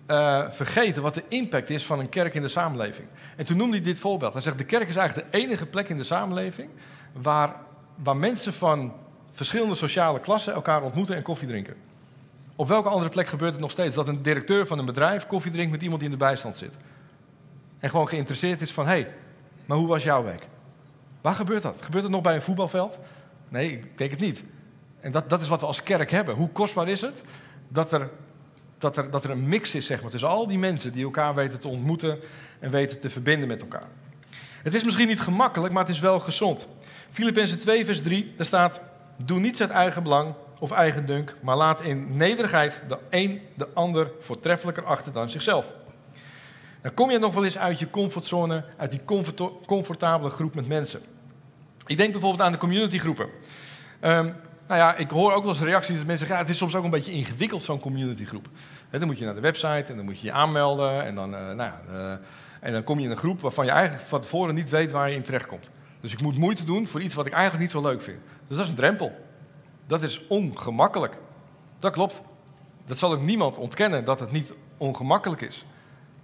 [0.07, 3.07] uh, vergeten wat de impact is van een kerk in de samenleving.
[3.37, 4.33] En toen noemde hij dit voorbeeld.
[4.33, 6.69] Hij zegt, de kerk is eigenlijk de enige plek in de samenleving
[7.13, 7.55] waar,
[7.95, 8.93] waar mensen van
[9.31, 11.75] verschillende sociale klassen elkaar ontmoeten en koffie drinken.
[12.55, 15.51] Op welke andere plek gebeurt het nog steeds dat een directeur van een bedrijf koffie
[15.51, 16.77] drinkt met iemand die in de bijstand zit?
[17.83, 19.11] En gewoon geïnteresseerd is van, hé, hey,
[19.65, 20.47] maar hoe was jouw week?
[21.21, 21.81] Waar gebeurt dat?
[21.81, 22.97] Gebeurt het nog bij een voetbalveld?
[23.49, 24.43] Nee, ik denk het niet.
[24.99, 26.35] En dat, dat is wat we als kerk hebben.
[26.35, 27.21] Hoe kostbaar is het
[27.67, 28.09] dat er,
[28.77, 31.35] dat, er, dat er een mix is zeg maar, tussen al die mensen die elkaar
[31.35, 32.19] weten te ontmoeten
[32.59, 33.87] en weten te verbinden met elkaar.
[34.61, 36.67] Het is misschien niet gemakkelijk, maar het is wel gezond.
[37.09, 38.81] Filippenzen 2, vers 3, daar staat:
[39.17, 43.67] Doe niets uit eigen belang of eigen dunk, maar laat in nederigheid de een de
[43.73, 45.73] ander voortreffelijker achter dan zichzelf.
[46.83, 49.01] Dan kom je nog wel eens uit je comfortzone, uit die
[49.65, 51.01] comfortabele groep met mensen.
[51.85, 53.25] Ik denk bijvoorbeeld aan de communitygroepen.
[54.01, 54.35] Um,
[54.67, 56.45] nou ja, ik hoor ook wel eens reacties dat mensen zeggen...
[56.45, 58.47] Het is soms ook een beetje ingewikkeld, zo'n communitygroep.
[58.89, 61.03] Dan moet je naar de website en dan moet je je aanmelden.
[61.03, 62.11] En dan, eh, nou ja, eh,
[62.59, 65.09] en dan kom je in een groep waarvan je eigenlijk van tevoren niet weet waar
[65.09, 65.69] je in terecht komt.
[66.01, 68.19] Dus ik moet moeite doen voor iets wat ik eigenlijk niet zo leuk vind.
[68.47, 69.15] Dus dat is een drempel.
[69.87, 71.17] Dat is ongemakkelijk.
[71.79, 72.21] Dat klopt.
[72.85, 75.65] Dat zal ook niemand ontkennen dat het niet ongemakkelijk is.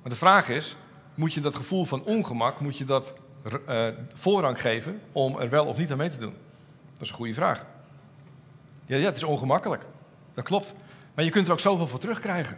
[0.02, 0.76] Maar de vraag is,
[1.16, 3.14] moet je dat gevoel van ongemak, moet je dat
[3.70, 6.34] uh, voorrang geven om er wel of niet aan mee te doen?
[6.94, 7.66] Dat is een goede vraag.
[8.86, 9.86] Ja, ja, het is ongemakkelijk.
[10.34, 10.74] Dat klopt.
[11.14, 12.58] Maar je kunt er ook zoveel voor terugkrijgen.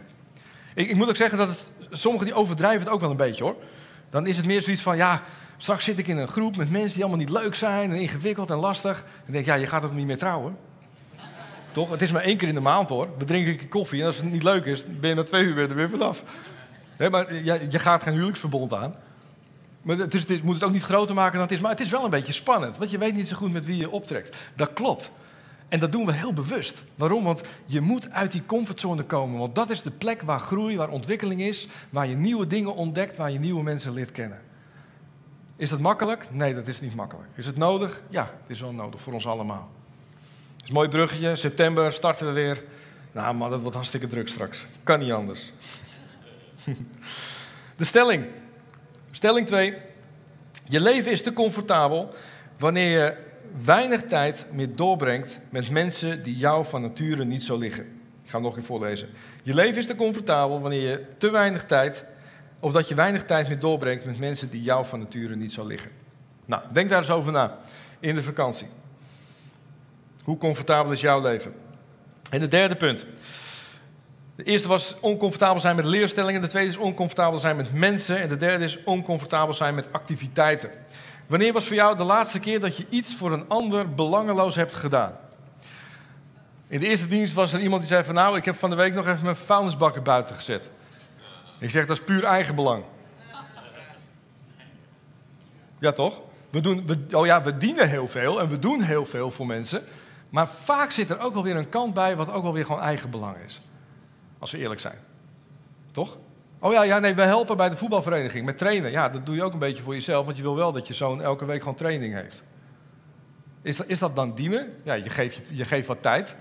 [0.74, 3.44] Ik, ik moet ook zeggen dat het, sommigen die overdrijven het ook wel een beetje
[3.44, 3.56] hoor.
[4.10, 5.22] Dan is het meer zoiets van, ja,
[5.56, 8.50] straks zit ik in een groep met mensen die allemaal niet leuk zijn en ingewikkeld
[8.50, 9.04] en lastig.
[9.26, 10.56] En denk, ja, je gaat ook niet meer trouwen.
[11.72, 11.90] Toch?
[11.90, 13.08] Het is maar één keer in de maand hoor.
[13.18, 15.58] We drinken een koffie en als het niet leuk is, ben je na twee uur
[15.58, 16.22] er weer vanaf.
[16.96, 18.94] Maar je, gaat geen huwelijksverbond aan.
[19.82, 21.60] Maar het, is, het moet het ook niet groter maken dan het is.
[21.60, 23.76] Maar het is wel een beetje spannend, want je weet niet zo goed met wie
[23.76, 24.36] je optrekt.
[24.56, 25.10] Dat klopt.
[25.68, 26.82] En dat doen we heel bewust.
[26.94, 27.24] Waarom?
[27.24, 29.38] Want je moet uit die comfortzone komen.
[29.38, 31.68] Want dat is de plek waar groei, waar ontwikkeling is.
[31.90, 34.40] Waar je nieuwe dingen ontdekt, waar je nieuwe mensen leert kennen.
[35.56, 36.26] Is dat makkelijk?
[36.30, 37.28] Nee, dat is niet makkelijk.
[37.34, 38.00] Is het nodig?
[38.08, 39.70] Ja, het is wel nodig voor ons allemaal.
[40.56, 41.36] Het is mooi bruggetje.
[41.36, 42.62] September starten we weer.
[43.12, 44.66] Nou dat wordt hartstikke druk straks.
[44.82, 45.52] Kan niet anders.
[47.76, 48.26] De stelling.
[49.10, 49.76] Stelling 2.
[50.68, 52.14] Je leven is te comfortabel
[52.58, 53.16] wanneer je
[53.64, 57.84] weinig tijd meer doorbrengt met mensen die jou van nature niet zo liggen.
[58.22, 59.08] Ik ga hem nog even voorlezen.
[59.42, 62.04] Je leven is te comfortabel wanneer je te weinig tijd,
[62.58, 65.66] of dat je weinig tijd meer doorbrengt met mensen die jou van nature niet zo
[65.66, 65.90] liggen.
[66.44, 67.58] Nou, denk daar eens over na
[68.00, 68.66] in de vakantie.
[70.24, 71.54] Hoe comfortabel is jouw leven?
[72.30, 73.06] En het derde punt.
[74.44, 76.40] De eerste was oncomfortabel zijn met leerstellingen.
[76.40, 78.20] De tweede is oncomfortabel zijn met mensen.
[78.20, 80.70] En de derde is oncomfortabel zijn met activiteiten.
[81.26, 84.74] Wanneer was voor jou de laatste keer dat je iets voor een ander belangeloos hebt
[84.74, 85.16] gedaan?
[86.68, 88.76] In de eerste dienst was er iemand die zei van nou, ik heb van de
[88.76, 90.70] week nog even mijn vuilnisbakken buiten gezet.
[91.58, 92.84] Ik zeg, dat is puur eigenbelang.
[95.78, 96.20] Ja, toch?
[96.50, 99.46] We, doen, we, oh ja, we dienen heel veel en we doen heel veel voor
[99.46, 99.84] mensen.
[100.28, 102.80] Maar vaak zit er ook wel weer een kant bij wat ook wel weer gewoon
[102.80, 103.60] eigenbelang is.
[104.42, 104.98] Als we eerlijk zijn.
[105.92, 106.18] Toch?
[106.58, 108.90] Oh ja, ja, nee, we helpen bij de voetbalvereniging met trainen.
[108.90, 110.94] Ja, dat doe je ook een beetje voor jezelf, want je wil wel dat je
[110.94, 112.42] zoon elke week gewoon training heeft.
[113.62, 114.72] Is dat, is dat dan dienen?
[114.82, 116.36] Ja, je geeft, je geeft wat tijd.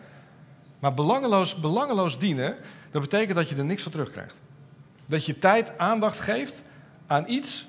[0.79, 2.57] Maar belangeloos, belangeloos dienen,
[2.91, 4.35] dat betekent dat je er niks voor terugkrijgt.
[5.05, 6.63] Dat je tijd, aandacht geeft
[7.07, 7.67] aan iets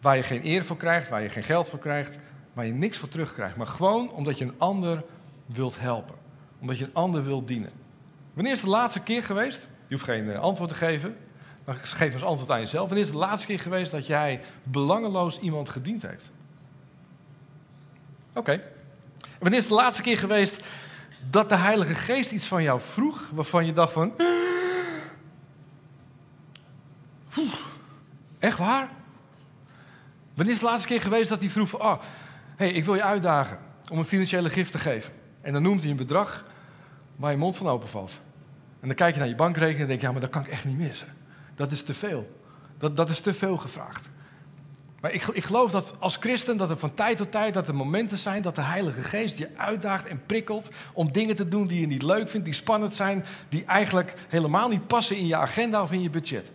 [0.00, 2.18] waar je geen eer voor krijgt, waar je geen geld voor krijgt,
[2.52, 3.56] waar je niks voor terugkrijgt.
[3.56, 5.02] Maar gewoon omdat je een ander
[5.46, 6.16] wilt helpen.
[6.60, 7.77] Omdat je een ander wilt dienen.
[8.38, 9.68] Wanneer is de laatste keer geweest?
[9.86, 11.16] Je hoeft geen eh, antwoord te geven.
[11.64, 12.88] Maar geef eens antwoord aan jezelf.
[12.88, 16.30] Wanneer is de laatste keer geweest dat jij belangeloos iemand gediend heeft?
[18.32, 18.62] Oké.
[19.38, 20.60] Wanneer is de laatste keer geweest
[21.30, 24.12] dat de Heilige Geest iets van jou vroeg, waarvan je dacht van...
[28.38, 28.88] Echt waar?
[30.34, 31.80] Wanneer is de laatste keer geweest dat hij vroeg van...
[31.80, 32.02] Oh,
[32.56, 33.58] hey, ik wil je uitdagen
[33.90, 35.12] om een financiële gift te geven.
[35.40, 36.44] En dan noemt hij een bedrag
[37.16, 38.16] waar je mond van open valt.
[38.80, 40.48] En dan kijk je naar je bankrekening en denk je, ja, maar dat kan ik
[40.48, 41.08] echt niet missen.
[41.54, 42.36] Dat is te veel.
[42.78, 44.08] Dat, dat is te veel gevraagd.
[45.00, 47.74] Maar ik, ik geloof dat als christen dat er van tijd tot tijd dat er
[47.74, 51.80] momenten zijn dat de Heilige Geest je uitdaagt en prikkelt om dingen te doen die
[51.80, 55.82] je niet leuk vindt, die spannend zijn, die eigenlijk helemaal niet passen in je agenda
[55.82, 56.50] of in je budget.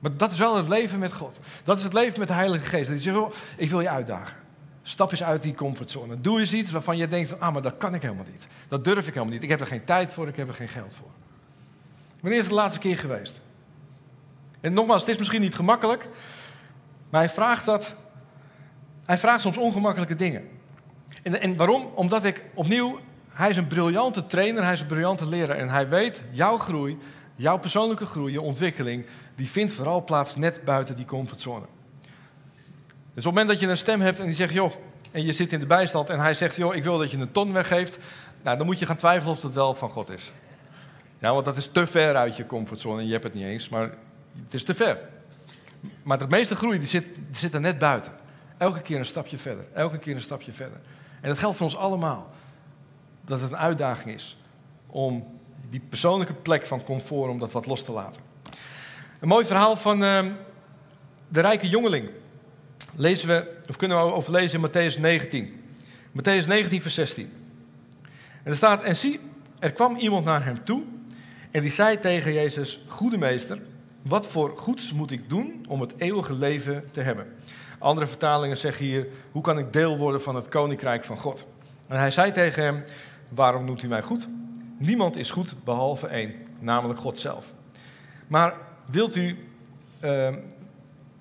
[0.00, 1.40] Maar dat is wel het leven met God.
[1.64, 2.88] Dat is het leven met de Heilige Geest.
[2.88, 4.38] Dat hij zegt, oh, ik wil je uitdagen.
[4.82, 6.20] Stap eens uit die comfortzone.
[6.20, 8.46] Doe eens iets waarvan je denkt, ah, maar dat kan ik helemaal niet.
[8.68, 9.42] Dat durf ik helemaal niet.
[9.42, 11.10] Ik heb er geen tijd voor, ik heb er geen geld voor.
[12.20, 13.40] Wanneer is het de laatste keer geweest?
[14.60, 16.08] En nogmaals, het is misschien niet gemakkelijk,
[17.10, 17.94] maar hij vraagt dat.
[19.04, 20.48] Hij vraagt soms ongemakkelijke dingen.
[21.22, 21.90] En, en waarom?
[21.94, 25.56] Omdat ik opnieuw, hij is een briljante trainer, hij is een briljante leraar.
[25.56, 26.98] En hij weet, jouw groei,
[27.36, 31.66] jouw persoonlijke groei, je ontwikkeling, die vindt vooral plaats net buiten die comfortzone.
[33.20, 34.72] Dus op het moment dat je een stem hebt en die zegt, joh,
[35.10, 37.32] en je zit in de bijstand en hij zegt, joh, ik wil dat je een
[37.32, 37.98] ton weggeeft,
[38.42, 40.32] nou, dan moet je gaan twijfelen of dat wel van God is.
[41.18, 43.68] Ja, want dat is te ver uit je comfortzone en je hebt het niet eens,
[43.68, 43.90] maar
[44.44, 44.98] het is te ver.
[46.02, 48.12] Maar de meeste groei die zit, zit er net buiten.
[48.58, 50.80] Elke keer een stapje verder, elke keer een stapje verder.
[51.20, 52.30] En dat geldt voor ons allemaal.
[53.24, 54.36] Dat het een uitdaging is
[54.86, 58.22] om die persoonlijke plek van comfort, om dat wat los te laten.
[59.20, 60.24] Een mooi verhaal van uh,
[61.28, 62.10] de rijke jongeling.
[62.96, 65.62] Lezen we, of kunnen we overlezen in Matthäus 19.
[66.12, 67.32] Matthäus 19, vers 16.
[68.42, 69.20] En er staat, en zie,
[69.58, 70.82] er kwam iemand naar hem toe
[71.50, 73.58] en die zei tegen Jezus, goede meester,
[74.02, 77.26] wat voor goeds moet ik doen om het eeuwige leven te hebben?
[77.78, 81.44] Andere vertalingen zeggen hier, hoe kan ik deel worden van het koninkrijk van God?
[81.86, 82.84] En hij zei tegen hem,
[83.28, 84.26] waarom noemt u mij goed?
[84.78, 87.52] Niemand is goed behalve één, namelijk God zelf.
[88.28, 88.54] Maar
[88.86, 89.38] wilt u,
[90.04, 90.28] uh,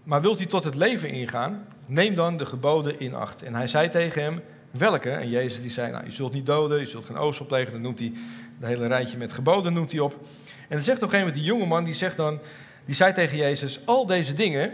[0.09, 3.43] maar wilt u tot het leven ingaan, neem dan de geboden in acht.
[3.43, 4.41] En hij zei tegen hem,
[4.71, 5.09] welke?
[5.09, 7.71] En Jezus die zei, nou, je zult niet doden, je zult geen oogst plegen.
[7.71, 8.13] Dan noemt hij
[8.59, 10.11] de hele rijtje met geboden noemt hij op.
[10.13, 12.39] En dan zegt op een gegeven moment die jongeman, die zegt dan,
[12.85, 14.71] die zei tegen Jezus, al deze dingen,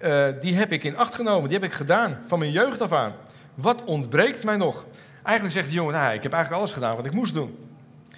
[0.00, 2.92] uh, die heb ik in acht genomen, die heb ik gedaan, van mijn jeugd af
[2.92, 3.12] aan.
[3.54, 4.86] Wat ontbreekt mij nog?
[5.22, 7.58] Eigenlijk zegt de jongen, nou, ik heb eigenlijk alles gedaan wat ik moest doen.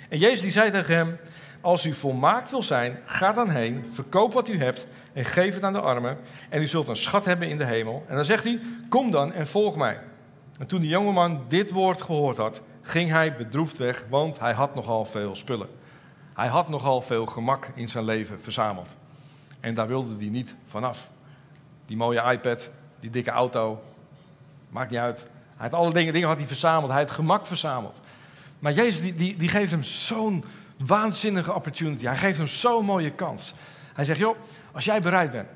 [0.09, 1.17] En Jezus die zei tegen hem,
[1.61, 4.87] als u volmaakt wil zijn, ga dan heen, verkoop wat u hebt
[5.19, 6.19] en geef het aan de armen.
[6.49, 8.05] En u zult een schat hebben in de hemel.
[8.09, 10.01] En dan zegt hij, kom dan en volg mij.
[10.59, 14.75] En toen de jongeman dit woord gehoord had, ging hij bedroefd weg, want hij had
[14.75, 15.69] nogal veel spullen.
[16.35, 18.95] Hij had nogal veel gemak in zijn leven verzameld.
[19.61, 21.11] En daar wilde hij niet vanaf.
[21.87, 23.83] Die mooie iPad, die dikke auto,
[24.71, 25.27] maakt niet uit.
[25.57, 28.01] Hij had alle dingen, dingen had hij verzameld, hij had gemak verzameld.
[28.59, 30.45] Maar Jezus die, die, die geeft hem zo'n
[30.87, 32.05] waanzinnige opportunity.
[32.05, 33.55] Hij geeft hem zo'n mooie kans.
[33.95, 34.37] Hij zegt, joh,
[34.73, 35.49] als jij bereid bent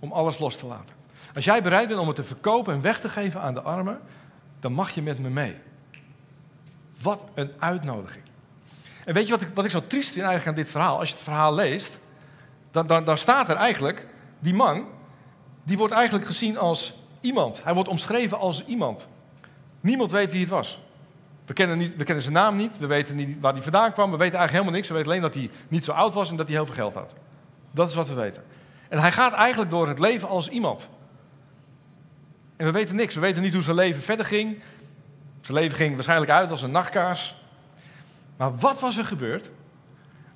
[0.00, 0.94] om alles los te laten.
[1.34, 4.00] Als jij bereid bent om het te verkopen en weg te geven aan de armen,
[4.60, 5.56] dan mag je met me mee.
[7.02, 8.24] Wat een uitnodiging.
[9.04, 10.98] En weet je wat ik, wat ik zo triest vind eigenlijk aan dit verhaal?
[10.98, 11.98] Als je het verhaal leest,
[12.70, 14.06] dan, dan, dan staat er eigenlijk,
[14.38, 14.86] die man,
[15.62, 17.64] die wordt eigenlijk gezien als iemand.
[17.64, 19.06] Hij wordt omschreven als iemand.
[19.80, 20.80] Niemand weet wie het was.
[21.46, 24.10] We kennen, niet, we kennen zijn naam niet, we weten niet waar hij vandaan kwam,
[24.10, 24.88] we weten eigenlijk helemaal niks.
[24.88, 26.94] We weten alleen dat hij niet zo oud was en dat hij heel veel geld
[26.94, 27.14] had.
[27.74, 28.44] Dat is wat we weten.
[28.88, 30.88] En hij gaat eigenlijk door het leven als iemand.
[32.56, 33.14] En we weten niks.
[33.14, 34.58] We weten niet hoe zijn leven verder ging.
[35.40, 37.42] Zijn leven ging waarschijnlijk uit als een nachtkaars.
[38.36, 39.50] Maar wat was er gebeurd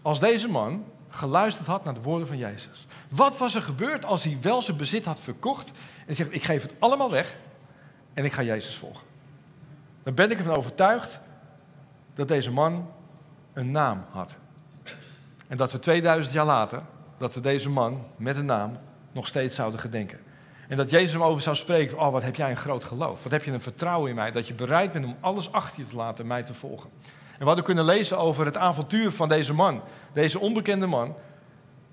[0.03, 2.87] als deze man geluisterd had naar de woorden van Jezus?
[3.09, 5.72] Wat was er gebeurd als hij wel zijn bezit had verkocht
[6.07, 7.37] en zegt: Ik geef het allemaal weg
[8.14, 9.07] en ik ga Jezus volgen?
[10.03, 11.20] Dan ben ik ervan overtuigd
[12.14, 12.90] dat deze man
[13.53, 14.37] een naam had.
[15.46, 16.83] En dat we 2000 jaar later,
[17.18, 18.78] dat we deze man met een naam
[19.12, 20.18] nog steeds zouden gedenken.
[20.68, 23.22] En dat Jezus hem over zou spreken: Oh, wat heb jij een groot geloof?
[23.22, 24.33] Wat heb je een vertrouwen in mij?
[24.33, 26.90] Dat je bereid bent om alles achter je te laten en mij te volgen.
[27.33, 31.14] En we hadden kunnen lezen over het avontuur van deze man, deze onbekende man.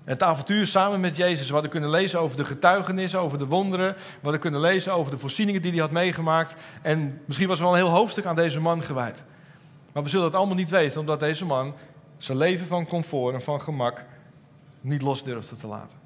[0.04, 1.46] Het avontuur samen met Jezus.
[1.46, 3.94] We hadden kunnen lezen over de getuigenissen, over de wonderen.
[3.94, 6.54] We hadden kunnen lezen over de voorzieningen die hij had meegemaakt.
[6.82, 9.22] En misschien was er wel een heel hoofdstuk aan deze man gewijd.
[9.92, 11.74] Maar we zullen het allemaal niet weten, omdat deze man
[12.18, 14.04] zijn leven van comfort en van gemak
[14.80, 15.98] niet los durfde te laten.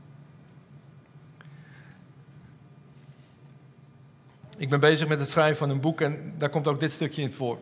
[4.60, 7.22] Ik ben bezig met het schrijven van een boek en daar komt ook dit stukje
[7.22, 7.58] in voor.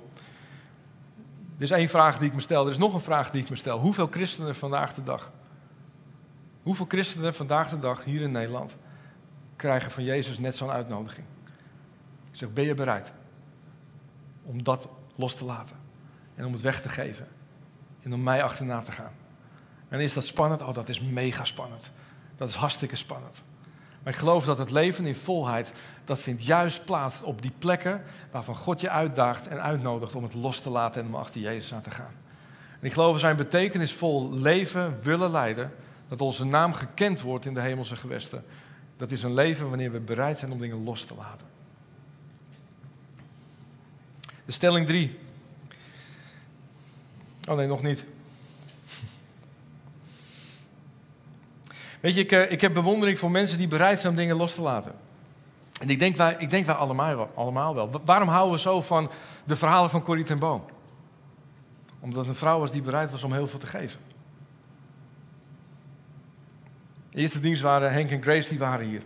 [1.56, 2.64] Er is één vraag die ik me stel.
[2.64, 3.78] Er is nog een vraag die ik me stel.
[3.78, 5.32] Hoeveel christenen vandaag de dag,
[6.62, 8.76] hoeveel christenen vandaag de dag hier in Nederland
[9.56, 11.26] krijgen van Jezus net zo'n uitnodiging?
[12.30, 13.12] Ik zeg, ben je bereid
[14.42, 15.76] om dat los te laten
[16.34, 17.28] en om het weg te geven
[18.02, 19.12] en om mij achterna te gaan?
[19.88, 20.62] En is dat spannend?
[20.62, 21.90] Oh, dat is mega spannend.
[22.36, 23.42] Dat is hartstikke spannend.
[24.02, 25.72] Maar ik geloof dat het leven in volheid,
[26.04, 30.34] dat vindt juist plaats op die plekken waarvan God je uitdaagt en uitnodigt om het
[30.34, 32.12] los te laten en om achter Jezus aan te gaan.
[32.80, 35.72] En ik geloof zijn betekenisvol leven willen leiden,
[36.08, 38.44] dat onze naam gekend wordt in de hemelse gewesten.
[38.96, 41.46] Dat is een leven wanneer we bereid zijn om dingen los te laten.
[44.44, 45.18] De stelling 3.
[47.48, 48.04] Oh nee, nog niet.
[52.00, 54.54] Weet je, ik, eh, ik heb bewondering voor mensen die bereid zijn om dingen los
[54.54, 54.92] te laten.
[55.80, 57.90] En ik denk wij, ik denk wij allemaal, allemaal wel.
[58.04, 59.10] Waarom houden we zo van
[59.44, 60.64] de verhalen van Corrie ten Boom?
[62.00, 64.00] Omdat een vrouw was die bereid was om heel veel te geven.
[67.10, 69.02] De eerste dienst waren Henk en Grace, die waren hier.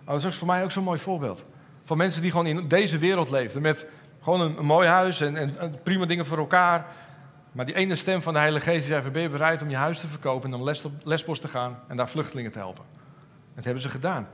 [0.00, 1.44] Oh, dat is voor mij ook zo'n mooi voorbeeld.
[1.84, 3.62] Van mensen die gewoon in deze wereld leefden.
[3.62, 3.86] Met
[4.22, 6.86] gewoon een, een mooi huis en, en, prima dingen voor elkaar.
[7.54, 10.00] Maar die ene stem van de Heilige Geest zei: Ben je bereid om je huis
[10.00, 12.84] te verkopen en naar Lesbos te gaan en daar vluchtelingen te helpen?
[13.54, 14.28] Dat hebben ze gedaan.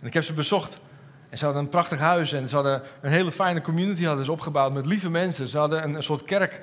[0.00, 0.78] En ik heb ze bezocht.
[1.28, 4.32] En ze hadden een prachtig huis en ze hadden een hele fijne community hadden ze
[4.32, 5.48] opgebouwd met lieve mensen.
[5.48, 6.60] Ze hadden een, een soort kerk,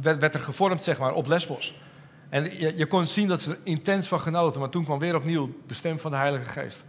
[0.00, 1.74] werd, werd, er gevormd zeg maar, op Lesbos.
[2.28, 4.60] En je, je, kon zien dat ze er intens van genoten.
[4.60, 6.84] Maar toen kwam weer opnieuw de stem van de Heilige Geest.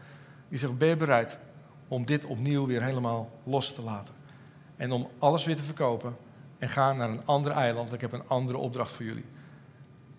[0.50, 1.38] Die zegt, ben je bereid
[1.88, 4.14] om dit opnieuw weer helemaal los te laten?
[4.76, 6.16] En om alles weer te verkopen
[6.58, 7.94] en gaan naar een ander eiland.
[7.94, 9.26] Ik heb een andere opdracht voor jullie.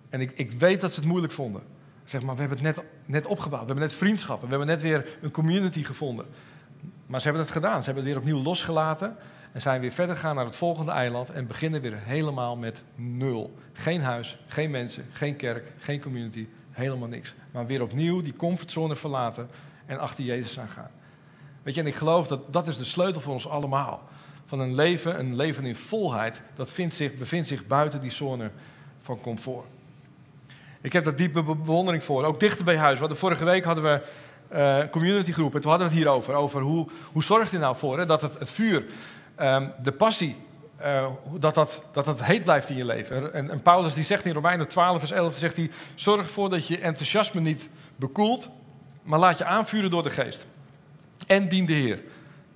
[0.08, 1.62] En ik, ik weet dat ze het moeilijk vonden.
[2.04, 3.60] Zeg maar, we hebben het net, net opgebouwd.
[3.60, 4.48] We hebben net vriendschappen.
[4.48, 6.26] We hebben net weer een community gevonden.
[7.06, 7.78] Maar ze hebben het gedaan.
[7.78, 9.16] Ze hebben het weer opnieuw losgelaten.
[9.52, 11.30] En zijn weer verder gegaan naar het volgende eiland.
[11.30, 13.54] En beginnen weer helemaal met nul.
[13.72, 16.48] Geen huis, geen mensen, geen kerk, geen community.
[16.70, 17.34] Helemaal niks.
[17.50, 19.48] Maar weer opnieuw die comfortzone verlaten.
[19.86, 20.90] En achter Jezus aan gaan.
[21.62, 24.08] Weet je, en ik geloof dat dat is de sleutel voor ons allemaal.
[24.46, 28.50] Van een leven, een leven in volheid, dat vindt zich, bevindt zich buiten die zone
[29.02, 29.66] van comfort.
[30.80, 32.24] Ik heb daar diepe bewondering voor.
[32.24, 33.00] Ook dichter bij huis.
[33.00, 34.00] We vorige week hadden we
[34.52, 36.34] uh, communitygroep en toen hadden we het hierover.
[36.34, 38.84] Over hoe, hoe zorgt je nou voor hè, dat het, het vuur,
[39.40, 40.36] um, de passie,
[40.80, 43.32] uh, dat, dat, dat dat heet blijft in je leven.
[43.32, 46.66] En, en, Paulus die zegt in Romeinen 12 vers 11, zegt hij, zorg ervoor dat
[46.66, 48.48] je enthousiasme niet bekoelt,
[49.02, 50.46] maar laat je aanvuren door de geest.
[51.26, 52.02] En dien de Heer.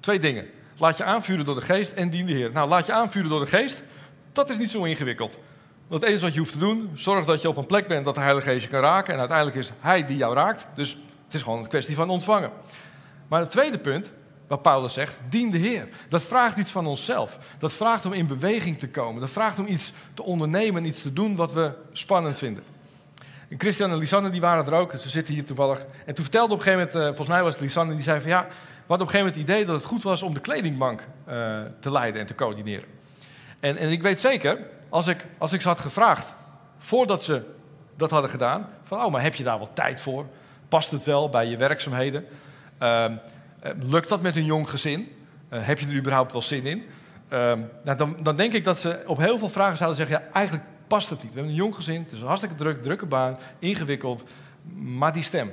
[0.00, 0.46] Twee dingen.
[0.80, 2.52] Laat je aanvuren door de geest en dien de Heer.
[2.52, 3.82] Nou, laat je aanvuren door de geest,
[4.32, 5.38] dat is niet zo ingewikkeld.
[5.88, 8.14] Het enige wat je hoeft te doen, zorg dat je op een plek bent dat
[8.14, 9.12] de Heilige Geest je kan raken.
[9.12, 10.66] En uiteindelijk is Hij die jou raakt.
[10.74, 10.90] Dus
[11.24, 12.50] het is gewoon een kwestie van ontvangen.
[13.28, 14.12] Maar het tweede punt,
[14.46, 15.88] wat Paulus zegt, dien de Heer.
[16.08, 17.38] Dat vraagt iets van onszelf.
[17.58, 19.20] Dat vraagt om in beweging te komen.
[19.20, 22.64] Dat vraagt om iets te ondernemen, iets te doen wat we spannend vinden.
[23.48, 25.84] En Christian en Lisanne die waren er ook, ze zitten hier toevallig.
[26.06, 28.20] En toen vertelde op een gegeven moment, uh, volgens mij was het Lisanne, die zei
[28.20, 28.46] van ja,
[28.90, 31.60] hadden op een gegeven moment het idee dat het goed was om de kledingbank uh,
[31.80, 32.88] te leiden en te coördineren.
[33.60, 36.34] En, en ik weet zeker, als ik, als ik ze had gevraagd,
[36.78, 37.42] voordat ze
[37.96, 40.26] dat hadden gedaan, van oh, maar heb je daar wel tijd voor?
[40.68, 42.26] Past het wel bij je werkzaamheden?
[42.82, 43.04] Uh,
[43.80, 45.08] lukt dat met een jong gezin?
[45.52, 46.78] Uh, heb je er überhaupt wel zin in?
[46.78, 47.52] Uh,
[47.84, 50.66] nou, dan, dan, denk ik dat ze op heel veel vragen zouden zeggen, ja, eigenlijk
[50.86, 51.32] past het niet.
[51.32, 54.24] We hebben een jong gezin, het is een hartstikke druk, drukke baan, ingewikkeld,
[54.74, 55.52] maar die stem.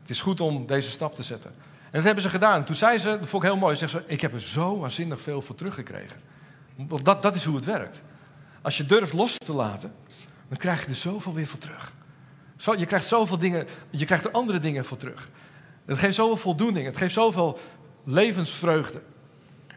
[0.00, 1.50] Het is goed om deze stap te zetten.
[1.90, 2.64] En dat hebben ze gedaan.
[2.64, 5.20] Toen zei ze, dat vond ik heel mooi, zegt ze, ik heb er zo waanzinnig
[5.20, 6.20] veel voor teruggekregen.
[6.76, 8.02] Want dat, dat is hoe het werkt.
[8.62, 9.94] Als je durft los te laten,
[10.48, 11.92] dan krijg je er zoveel weer voor terug.
[12.56, 15.28] Zo, je krijgt zoveel dingen, je krijgt er andere dingen voor terug.
[15.84, 17.58] Het geeft zoveel voldoening, het geeft zoveel
[18.04, 19.02] levensvreugde.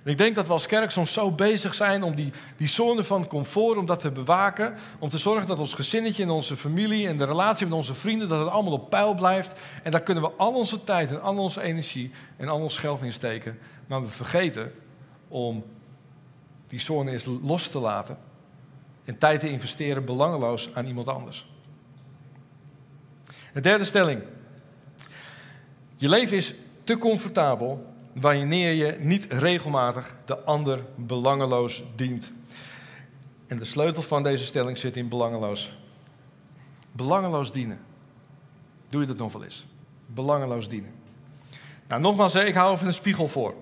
[0.03, 3.03] En ik denk dat we als kerk soms zo bezig zijn om die, die zone
[3.03, 4.75] van comfort, om dat te bewaken.
[4.99, 8.27] Om te zorgen dat ons gezinnetje en onze familie en de relatie met onze vrienden,
[8.27, 9.59] dat het allemaal op peil blijft.
[9.83, 13.01] En daar kunnen we al onze tijd en al onze energie en al ons geld
[13.01, 13.59] in steken.
[13.87, 14.71] Maar we vergeten
[15.27, 15.63] om
[16.67, 18.17] die zone eens los te laten
[19.05, 21.47] en tijd te investeren belangeloos aan iemand anders.
[23.53, 24.21] De derde stelling.
[25.95, 32.31] Je leven is te comfortabel wanneer je niet regelmatig de ander belangeloos dient.
[33.47, 35.77] En de sleutel van deze stelling zit in belangeloos.
[36.91, 37.79] Belangeloos dienen.
[38.89, 39.65] Doe je dat nog wel eens?
[40.05, 40.91] Belangeloos dienen.
[41.87, 43.53] Nou, nogmaals, ik hou even een spiegel voor.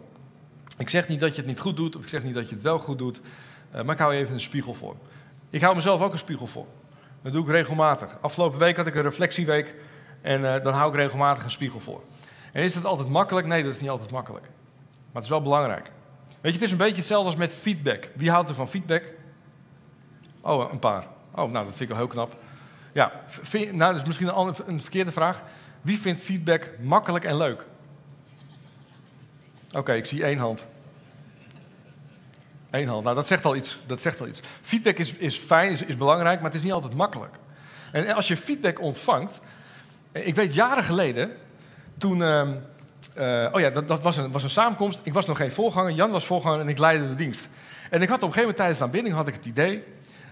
[0.78, 2.56] Ik zeg niet dat je het niet goed doet, of ik zeg niet dat je
[2.56, 3.22] het wel goed doet,
[3.72, 4.96] eh, maar ik hou even een spiegel voor.
[5.50, 6.66] Ik hou mezelf ook een spiegel voor.
[7.22, 8.18] Dat doe ik regelmatig.
[8.22, 9.76] Afgelopen week had ik een reflectieweek
[10.22, 12.02] en uh, dan hou ik regelmatig een spiegel voor.
[12.52, 13.48] En is dat altijd makkelijk?
[13.48, 14.46] Nee, dat is niet altijd makkelijk.
[14.86, 15.92] Maar het is wel belangrijk.
[16.28, 18.10] Weet je, het is een beetje hetzelfde als met feedback.
[18.16, 19.04] Wie houdt er van feedback?
[20.42, 21.08] Oh, een paar.
[21.32, 22.36] Oh, nou, dat vind ik wel heel knap.
[22.92, 25.44] Ja, vind, nou, dat is misschien een, een, verkeerde vraag.
[25.82, 27.66] Wie vindt feedback makkelijk en leuk?
[29.72, 30.66] Oké, ik zie één hand.
[32.70, 33.04] Eén hand.
[33.04, 33.80] Nou, dat zegt al iets.
[33.86, 34.40] Dat zegt al iets.
[34.62, 37.36] Feedback is, is fijn, is, is belangrijk, maar het is niet altijd makkelijk.
[37.92, 39.40] En als je feedback ontvangt.
[40.12, 41.38] Ik weet jaren geleden,
[42.02, 42.20] toen.
[42.20, 42.42] Uh,
[43.18, 45.00] uh, oh ja, dat, dat was, een, was, een, samenkomst.
[45.04, 45.92] Ik was nog geen voorganger.
[45.92, 47.50] Jan was voorganger en ik leidde de dienst.
[47.90, 49.84] En ik had op een gegeven moment tijdens de aanbidding had ik het idee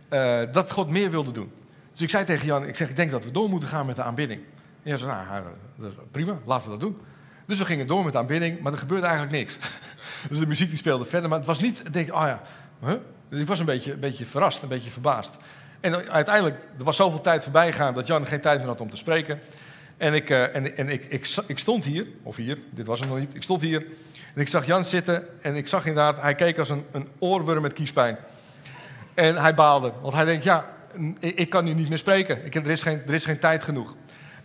[0.10, 1.52] uh, dat God meer wilde doen.
[1.92, 3.96] Dus ik zei tegen Jan, ik zeg, ik denk dat we door moeten gaan met
[3.96, 4.42] de aanbidding.
[4.84, 6.98] En hij zei, nou, prima, laten we dat doen.
[7.46, 9.58] Dus we gingen door met de aanbidding, maar er gebeurde eigenlijk niks.
[10.30, 12.42] dus de muziek die speelde verder, maar het was niet, ik denk, oh ja,
[12.80, 13.40] huh?
[13.42, 15.38] ik was een beetje, een beetje verrast, een beetje verbaasd.
[15.80, 18.90] En uiteindelijk, er was zoveel tijd voorbij gegaan dat Jan geen tijd meer had om
[18.90, 19.40] te spreken.
[20.00, 23.10] En, ik, uh, en, en ik, ik, ik, stond hier, of hier, dit was hem
[23.10, 23.36] nog niet.
[23.36, 23.86] Ik stond hier
[24.34, 27.62] en ik zag Jan zitten en ik zag inderdaad, hij keek als een, een oorworm
[27.62, 28.18] met kiespijn.
[29.14, 30.66] En hij baalde, want hij denkt, ja,
[31.20, 32.46] ik kan nu niet meer spreken.
[32.46, 33.96] Ik, er, is geen, er is geen tijd genoeg.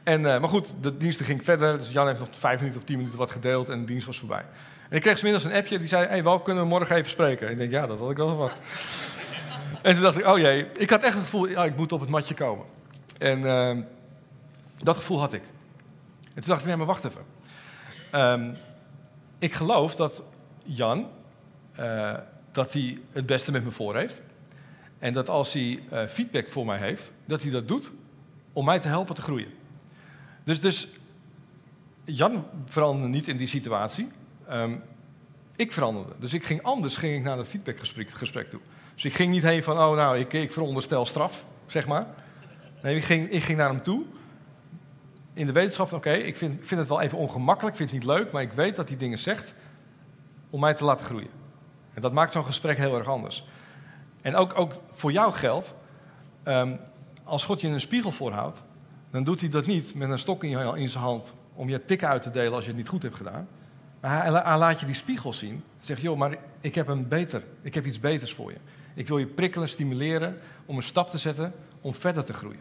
[0.02, 1.78] En, uh, maar goed, de dienst ging verder.
[1.78, 4.18] Dus Jan heeft nog vijf minuten of tien minuten wat gedeeld en de dienst was
[4.18, 4.44] voorbij.
[4.88, 7.46] En ik kreeg smiddags een appje die zei: Hey, wel kunnen we morgen even spreken?
[7.46, 8.58] En ik denk: Ja, dat had ik wel verwacht.
[9.82, 12.00] en toen dacht ik: Oh jee, ik had echt het gevoel: ja, ik moet op
[12.00, 12.64] het matje komen.
[13.18, 13.70] En uh,
[14.84, 15.42] dat gevoel had ik.
[16.34, 17.22] En toen dacht ik: Nee, maar wacht even.
[18.14, 18.56] Um,
[19.38, 20.22] ik geloof dat
[20.62, 21.08] Jan
[21.80, 22.14] uh,
[22.52, 24.20] dat hij het beste met me voor heeft.
[24.98, 27.90] En dat als hij uh, feedback voor mij heeft, dat hij dat doet
[28.52, 29.52] om mij te helpen te groeien.
[30.44, 30.88] Dus, dus
[32.04, 34.08] Jan veranderde niet in die situatie.
[34.50, 34.82] Um,
[35.56, 36.12] ik veranderde.
[36.18, 38.60] Dus ik ging anders ging ik naar dat feedbackgesprek gesprek toe.
[38.94, 42.06] Dus ik ging niet heen van, oh nou, ik, ik veronderstel straf, zeg maar.
[42.82, 44.04] Nee, ik ging, ik ging naar hem toe.
[45.34, 48.32] In de wetenschap oké, ik vind, vind het wel even ongemakkelijk, vind het niet leuk,
[48.32, 49.54] maar ik weet dat hij dingen zegt
[50.50, 51.30] om mij te laten groeien.
[51.94, 53.46] En dat maakt zo'n gesprek heel erg anders.
[54.20, 55.74] En ook, ook voor jou geldt,
[56.44, 56.78] um,
[57.24, 58.62] als God je een spiegel voorhoudt,
[59.10, 61.84] dan doet hij dat niet met een stok in, je, in zijn hand om je
[61.84, 63.48] tikken uit te delen als je het niet goed hebt gedaan.
[64.00, 65.62] Maar hij, laat je die spiegel zien.
[65.78, 68.58] Zeg, joh, maar ik heb, een beter, ik heb iets beters voor je.
[68.94, 72.60] Ik wil je prikkelen, stimuleren om een stap te zetten om verder te groeien.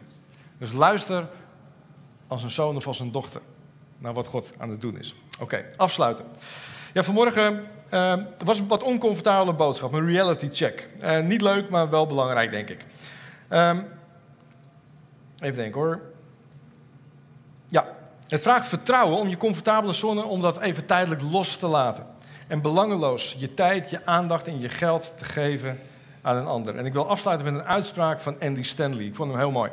[0.58, 1.28] Dus luister
[2.26, 3.40] als een zoon of als een dochter
[3.98, 5.14] naar wat God aan het doen is.
[5.40, 6.24] Oké, afsluiten.
[6.92, 8.14] Ja, vanmorgen uh,
[8.44, 10.88] was een wat oncomfortabele boodschap, een reality check.
[11.02, 12.84] Uh, niet leuk, maar wel belangrijk, denk ik.
[13.50, 13.86] Um,
[15.38, 16.00] even denken hoor.
[17.68, 17.86] Ja,
[18.28, 22.06] het vraagt vertrouwen om je comfortabele zone om dat even tijdelijk los te laten.
[22.46, 25.78] En belangeloos je tijd, je aandacht en je geld te geven
[26.22, 26.76] aan een ander.
[26.76, 29.04] En ik wil afsluiten met een uitspraak van Andy Stanley.
[29.04, 29.70] Ik vond hem heel mooi.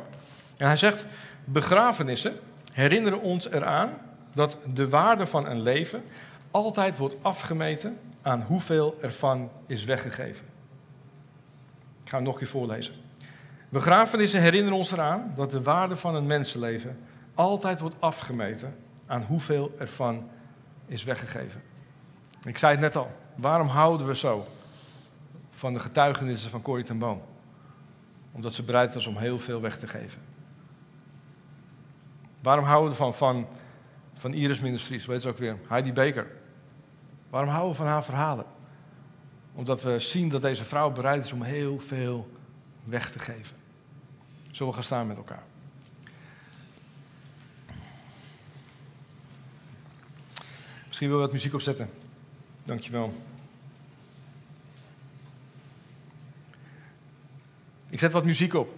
[0.57, 1.05] En hij zegt:
[1.45, 2.39] Begrafenissen
[2.73, 3.89] herinneren ons eraan
[4.33, 6.03] dat de waarde van een leven
[6.51, 10.45] altijd wordt afgemeten aan hoeveel ervan is weggegeven.
[12.03, 12.93] Ik ga hem nog een keer voorlezen.
[13.69, 16.99] Begrafenissen herinneren ons eraan dat de waarde van een mensenleven
[17.33, 18.75] altijd wordt afgemeten
[19.05, 20.29] aan hoeveel ervan
[20.85, 21.61] is weggegeven.
[22.47, 24.45] Ik zei het net al, waarom houden we zo
[25.49, 27.21] van de getuigenissen van Corrie ten Boom?
[28.31, 30.21] Omdat ze bereid was om heel veel weg te geven.
[32.41, 33.47] Waarom houden we van, van,
[34.13, 36.27] van Iris Minders weet ze ook weer, Heidi Baker?
[37.29, 38.45] Waarom houden we van haar verhalen?
[39.53, 42.31] Omdat we zien dat deze vrouw bereid is om heel veel
[42.83, 43.55] weg te geven.
[44.51, 45.43] Zullen we gaan staan met elkaar?
[50.87, 51.89] Misschien wil je wat muziek opzetten.
[52.63, 53.13] Dankjewel.
[57.89, 58.73] Ik zet wat muziek op.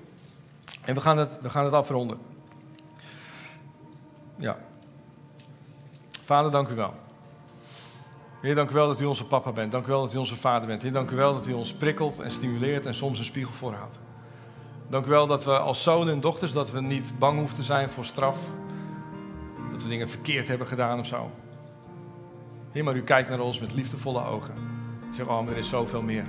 [0.82, 2.33] En we gaan het, we gaan het afronden.
[4.44, 4.58] Ja.
[6.24, 6.94] Vader, dank u wel.
[8.42, 9.72] Heer, dank u wel dat u onze papa bent.
[9.72, 10.82] Dank u wel dat u onze vader bent.
[10.82, 14.00] Heer, dank u wel dat u ons prikkelt en stimuleert en soms een spiegel voorhoudt.
[14.90, 17.64] Dank u wel dat we als zonen en dochters dat we niet bang hoeven te
[17.64, 18.38] zijn voor straf.
[19.72, 21.32] Dat we dingen verkeerd hebben gedaan of zo.
[22.72, 24.56] Heer, maar u kijkt naar ons met liefdevolle ogen.
[25.10, 26.26] U zegt, oh, er is zoveel meer.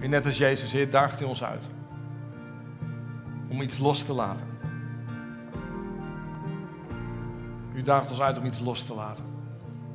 [0.00, 1.68] En net als Jezus, Heer, daagt u ons uit.
[3.48, 4.51] Om iets los te laten.
[7.82, 9.24] U daagt ons uit om iets los te laten.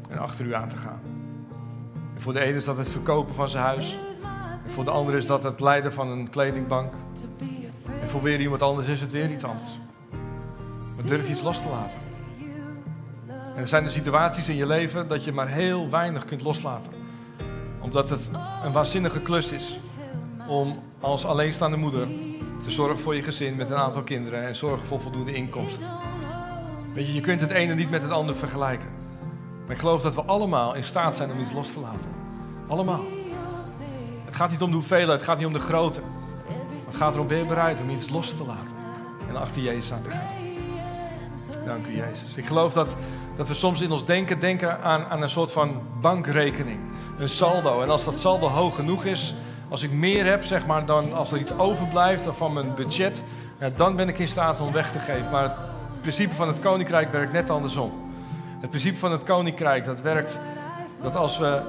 [0.09, 0.99] En achter u aan te gaan.
[2.17, 3.97] Voor de ene is dat het verkopen van zijn huis.
[4.65, 6.93] Voor de andere is dat het leiden van een kledingbank.
[8.01, 9.79] En voor weer iemand anders is het weer iets anders.
[10.95, 11.97] Maar durf je iets los te laten.
[13.55, 16.91] En er zijn de situaties in je leven dat je maar heel weinig kunt loslaten.
[17.79, 18.29] Omdat het
[18.63, 19.79] een waanzinnige klus is
[20.47, 22.07] om als alleenstaande moeder
[22.63, 26.06] te zorgen voor je gezin met een aantal kinderen en zorgen voor voldoende inkomsten.
[26.97, 28.87] Weet je, je kunt het ene niet met het andere vergelijken.
[29.65, 32.09] Maar ik geloof dat we allemaal in staat zijn om iets los te laten.
[32.67, 33.03] Allemaal.
[34.25, 36.01] Het gaat niet om de hoeveelheid, het gaat niet om de grootte.
[36.85, 38.75] Het gaat erom, je bereid om iets los te laten
[39.29, 40.27] en achter Jezus aan te gaan.
[41.65, 42.35] Dank u, Jezus.
[42.35, 42.95] Ik geloof dat,
[43.35, 46.79] dat we soms in ons denken denken aan, aan een soort van bankrekening.
[47.17, 47.81] Een saldo.
[47.81, 49.35] En als dat saldo hoog genoeg is,
[49.69, 53.23] als ik meer heb, zeg maar, dan als er iets overblijft van mijn budget,
[53.75, 55.31] dan ben ik in staat om weg te geven.
[55.31, 55.66] Maar
[56.13, 57.91] principe van het koninkrijk werkt net andersom.
[58.59, 60.39] Het principe van het koninkrijk, dat werkt
[61.01, 61.61] dat als we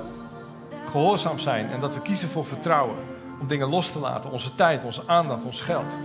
[0.91, 2.97] gehoorzaam zijn en dat we kiezen voor vertrouwen,
[3.41, 5.97] om dingen los te laten, onze tijd, onze aandacht, ons geld.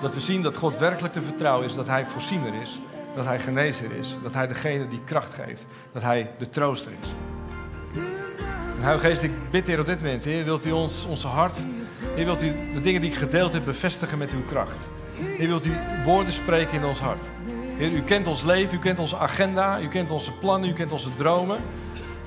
[0.00, 2.80] Dat we zien dat God werkelijk te vertrouwen is, dat Hij voorziener is,
[3.14, 7.08] dat Hij genezer is, dat Hij degene die kracht geeft, dat Hij de trooster is.
[8.76, 11.62] En Heilige Geest, ik bid Heer op dit moment, Heer, wilt U ons, onze hart,
[12.14, 14.88] Heer, wilt U de dingen die ik gedeeld heb bevestigen met Uw kracht.
[15.14, 15.72] Heer, wilt U
[16.04, 17.28] woorden spreken in ons hart.
[17.76, 20.92] Heer, U kent ons leven, U kent onze agenda, U kent onze plannen, U kent
[20.92, 21.58] onze dromen.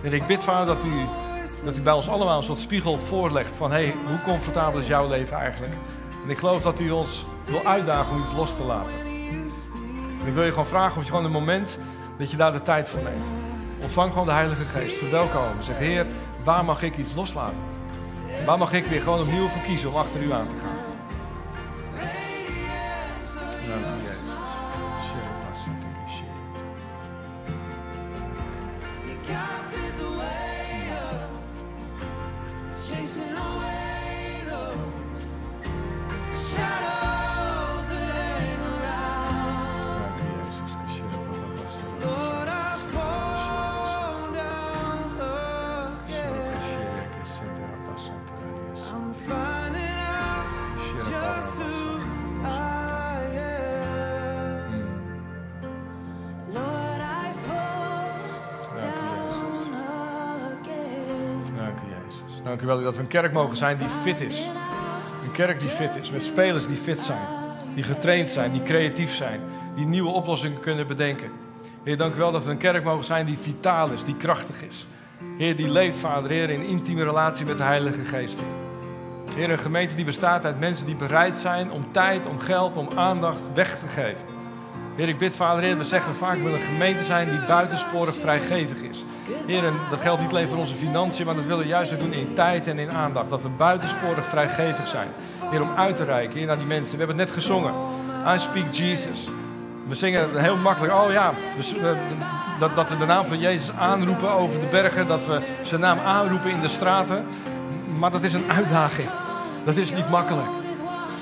[0.02, 0.92] En ik bid, Vader, dat U
[1.66, 5.08] dat u bij ons allemaal een soort spiegel voorlegt van hey, hoe comfortabel is jouw
[5.08, 5.74] leven eigenlijk?
[6.24, 8.92] En ik geloof dat u ons wil uitdagen om iets los te laten.
[10.22, 11.78] En ik wil je gewoon vragen of je gewoon een moment
[12.18, 13.30] dat je daar de tijd voor neemt.
[13.82, 14.98] Ontvang gewoon de Heilige Geest.
[14.98, 15.62] Verwelkom.
[15.62, 16.06] Zeg Heer,
[16.44, 17.62] waar mag ik iets loslaten?
[18.46, 20.75] Waar mag ik weer gewoon opnieuw voor kiezen om achter u aan te gaan?
[63.22, 64.46] Kerk mogen zijn die fit is.
[65.24, 67.28] Een kerk die fit is, met spelers die fit zijn.
[67.76, 69.40] Die getraind zijn, die creatief zijn.
[69.76, 71.32] Die nieuwe oplossingen kunnen bedenken.
[71.84, 74.64] Heer, dank u wel dat we een kerk mogen zijn die vitaal is, die krachtig
[74.64, 74.88] is.
[75.38, 78.40] Heer, die leeft, Vader, Heer, in intieme relatie met de Heilige Geest.
[78.40, 79.36] Heer.
[79.36, 82.90] Heer, een gemeente die bestaat uit mensen die bereid zijn om tijd, om geld, om
[82.96, 84.35] aandacht weg te geven.
[84.96, 88.82] Heer, ik bid, Vader, we zeggen vaak, we willen een gemeente zijn die buitensporig vrijgevig
[88.82, 89.06] is.
[89.46, 92.14] Heer, en dat geldt niet alleen voor onze financiën, maar dat willen we juist doen
[92.14, 93.30] in tijd en in aandacht.
[93.30, 95.08] Dat we buitensporig vrijgevig zijn.
[95.40, 96.92] Heer, om uit te reiken, naar die mensen.
[96.92, 97.74] We hebben het net gezongen.
[98.36, 99.30] I speak Jesus.
[99.88, 101.34] We zingen heel makkelijk, oh ja,
[102.60, 106.00] dat, dat we de naam van Jezus aanroepen over de bergen, dat we zijn naam
[106.00, 107.26] aanroepen in de straten.
[108.00, 109.10] Maar dat is een uitdaging.
[109.66, 110.65] Dat is niet makkelijk.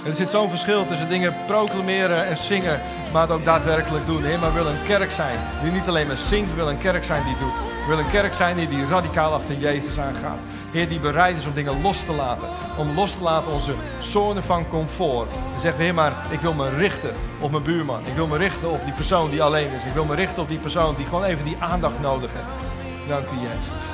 [0.06, 2.82] Er zit zo'n verschil tussen dingen proclameren en zingen,
[3.12, 4.24] maar het ook daadwerkelijk doen.
[4.24, 7.24] Heer, maar willen een kerk zijn die niet alleen maar zingt, willen een kerk zijn
[7.24, 7.54] die doet.
[7.88, 10.40] Willen een kerk zijn die, die radicaal achter Jezus aangaat.
[10.72, 12.48] Heer, die bereid is om dingen los te laten.
[12.78, 15.32] Om los te laten onze zone van comfort.
[15.32, 18.00] Dan zeggen we, Heer, maar ik wil me richten op mijn buurman.
[18.06, 19.84] Ik wil me richten op die persoon die alleen is.
[19.84, 23.08] Ik wil me richten op die persoon die gewoon even die aandacht nodig heeft.
[23.08, 23.86] Dank u, Jezus.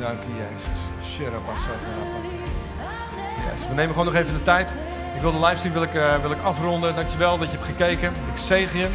[0.00, 0.80] Dank u, Jezus.
[3.52, 3.68] Yes.
[3.68, 4.72] We nemen gewoon nog even de tijd.
[5.14, 6.94] Ik wil de livestream wil ik, uh, wil ik afronden.
[6.94, 8.08] Dankjewel dat je hebt gekeken.
[8.08, 8.88] Ik zegen je.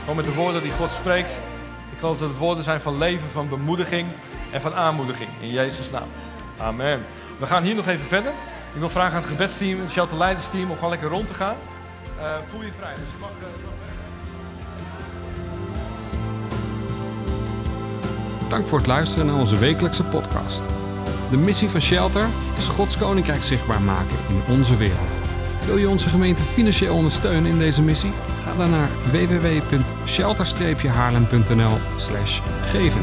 [0.00, 1.30] Gewoon met de woorden die God spreekt.
[1.90, 4.08] Ik geloof dat het woorden zijn van leven, van bemoediging
[4.50, 5.28] en van aanmoediging.
[5.40, 6.08] In Jezus' naam.
[6.58, 7.04] Amen.
[7.38, 8.32] We gaan hier nog even verder.
[8.72, 11.56] Ik wil vragen aan het gebedsteam, het shelter leidersteam om gewoon lekker rond te gaan.
[12.20, 12.94] Uh, voel je vrij.
[12.94, 13.30] Dus je mag...
[13.40, 13.46] Uh,
[18.48, 20.62] Dank voor het luisteren naar onze wekelijkse podcast.
[21.30, 25.23] De missie van Shelter is Gods Koninkrijk zichtbaar maken in onze wereld.
[25.66, 28.12] Wil je onze gemeente financieel ondersteunen in deze missie?
[28.42, 31.78] Ga dan naar www.shelter-haarlem.nl
[32.62, 33.02] geven.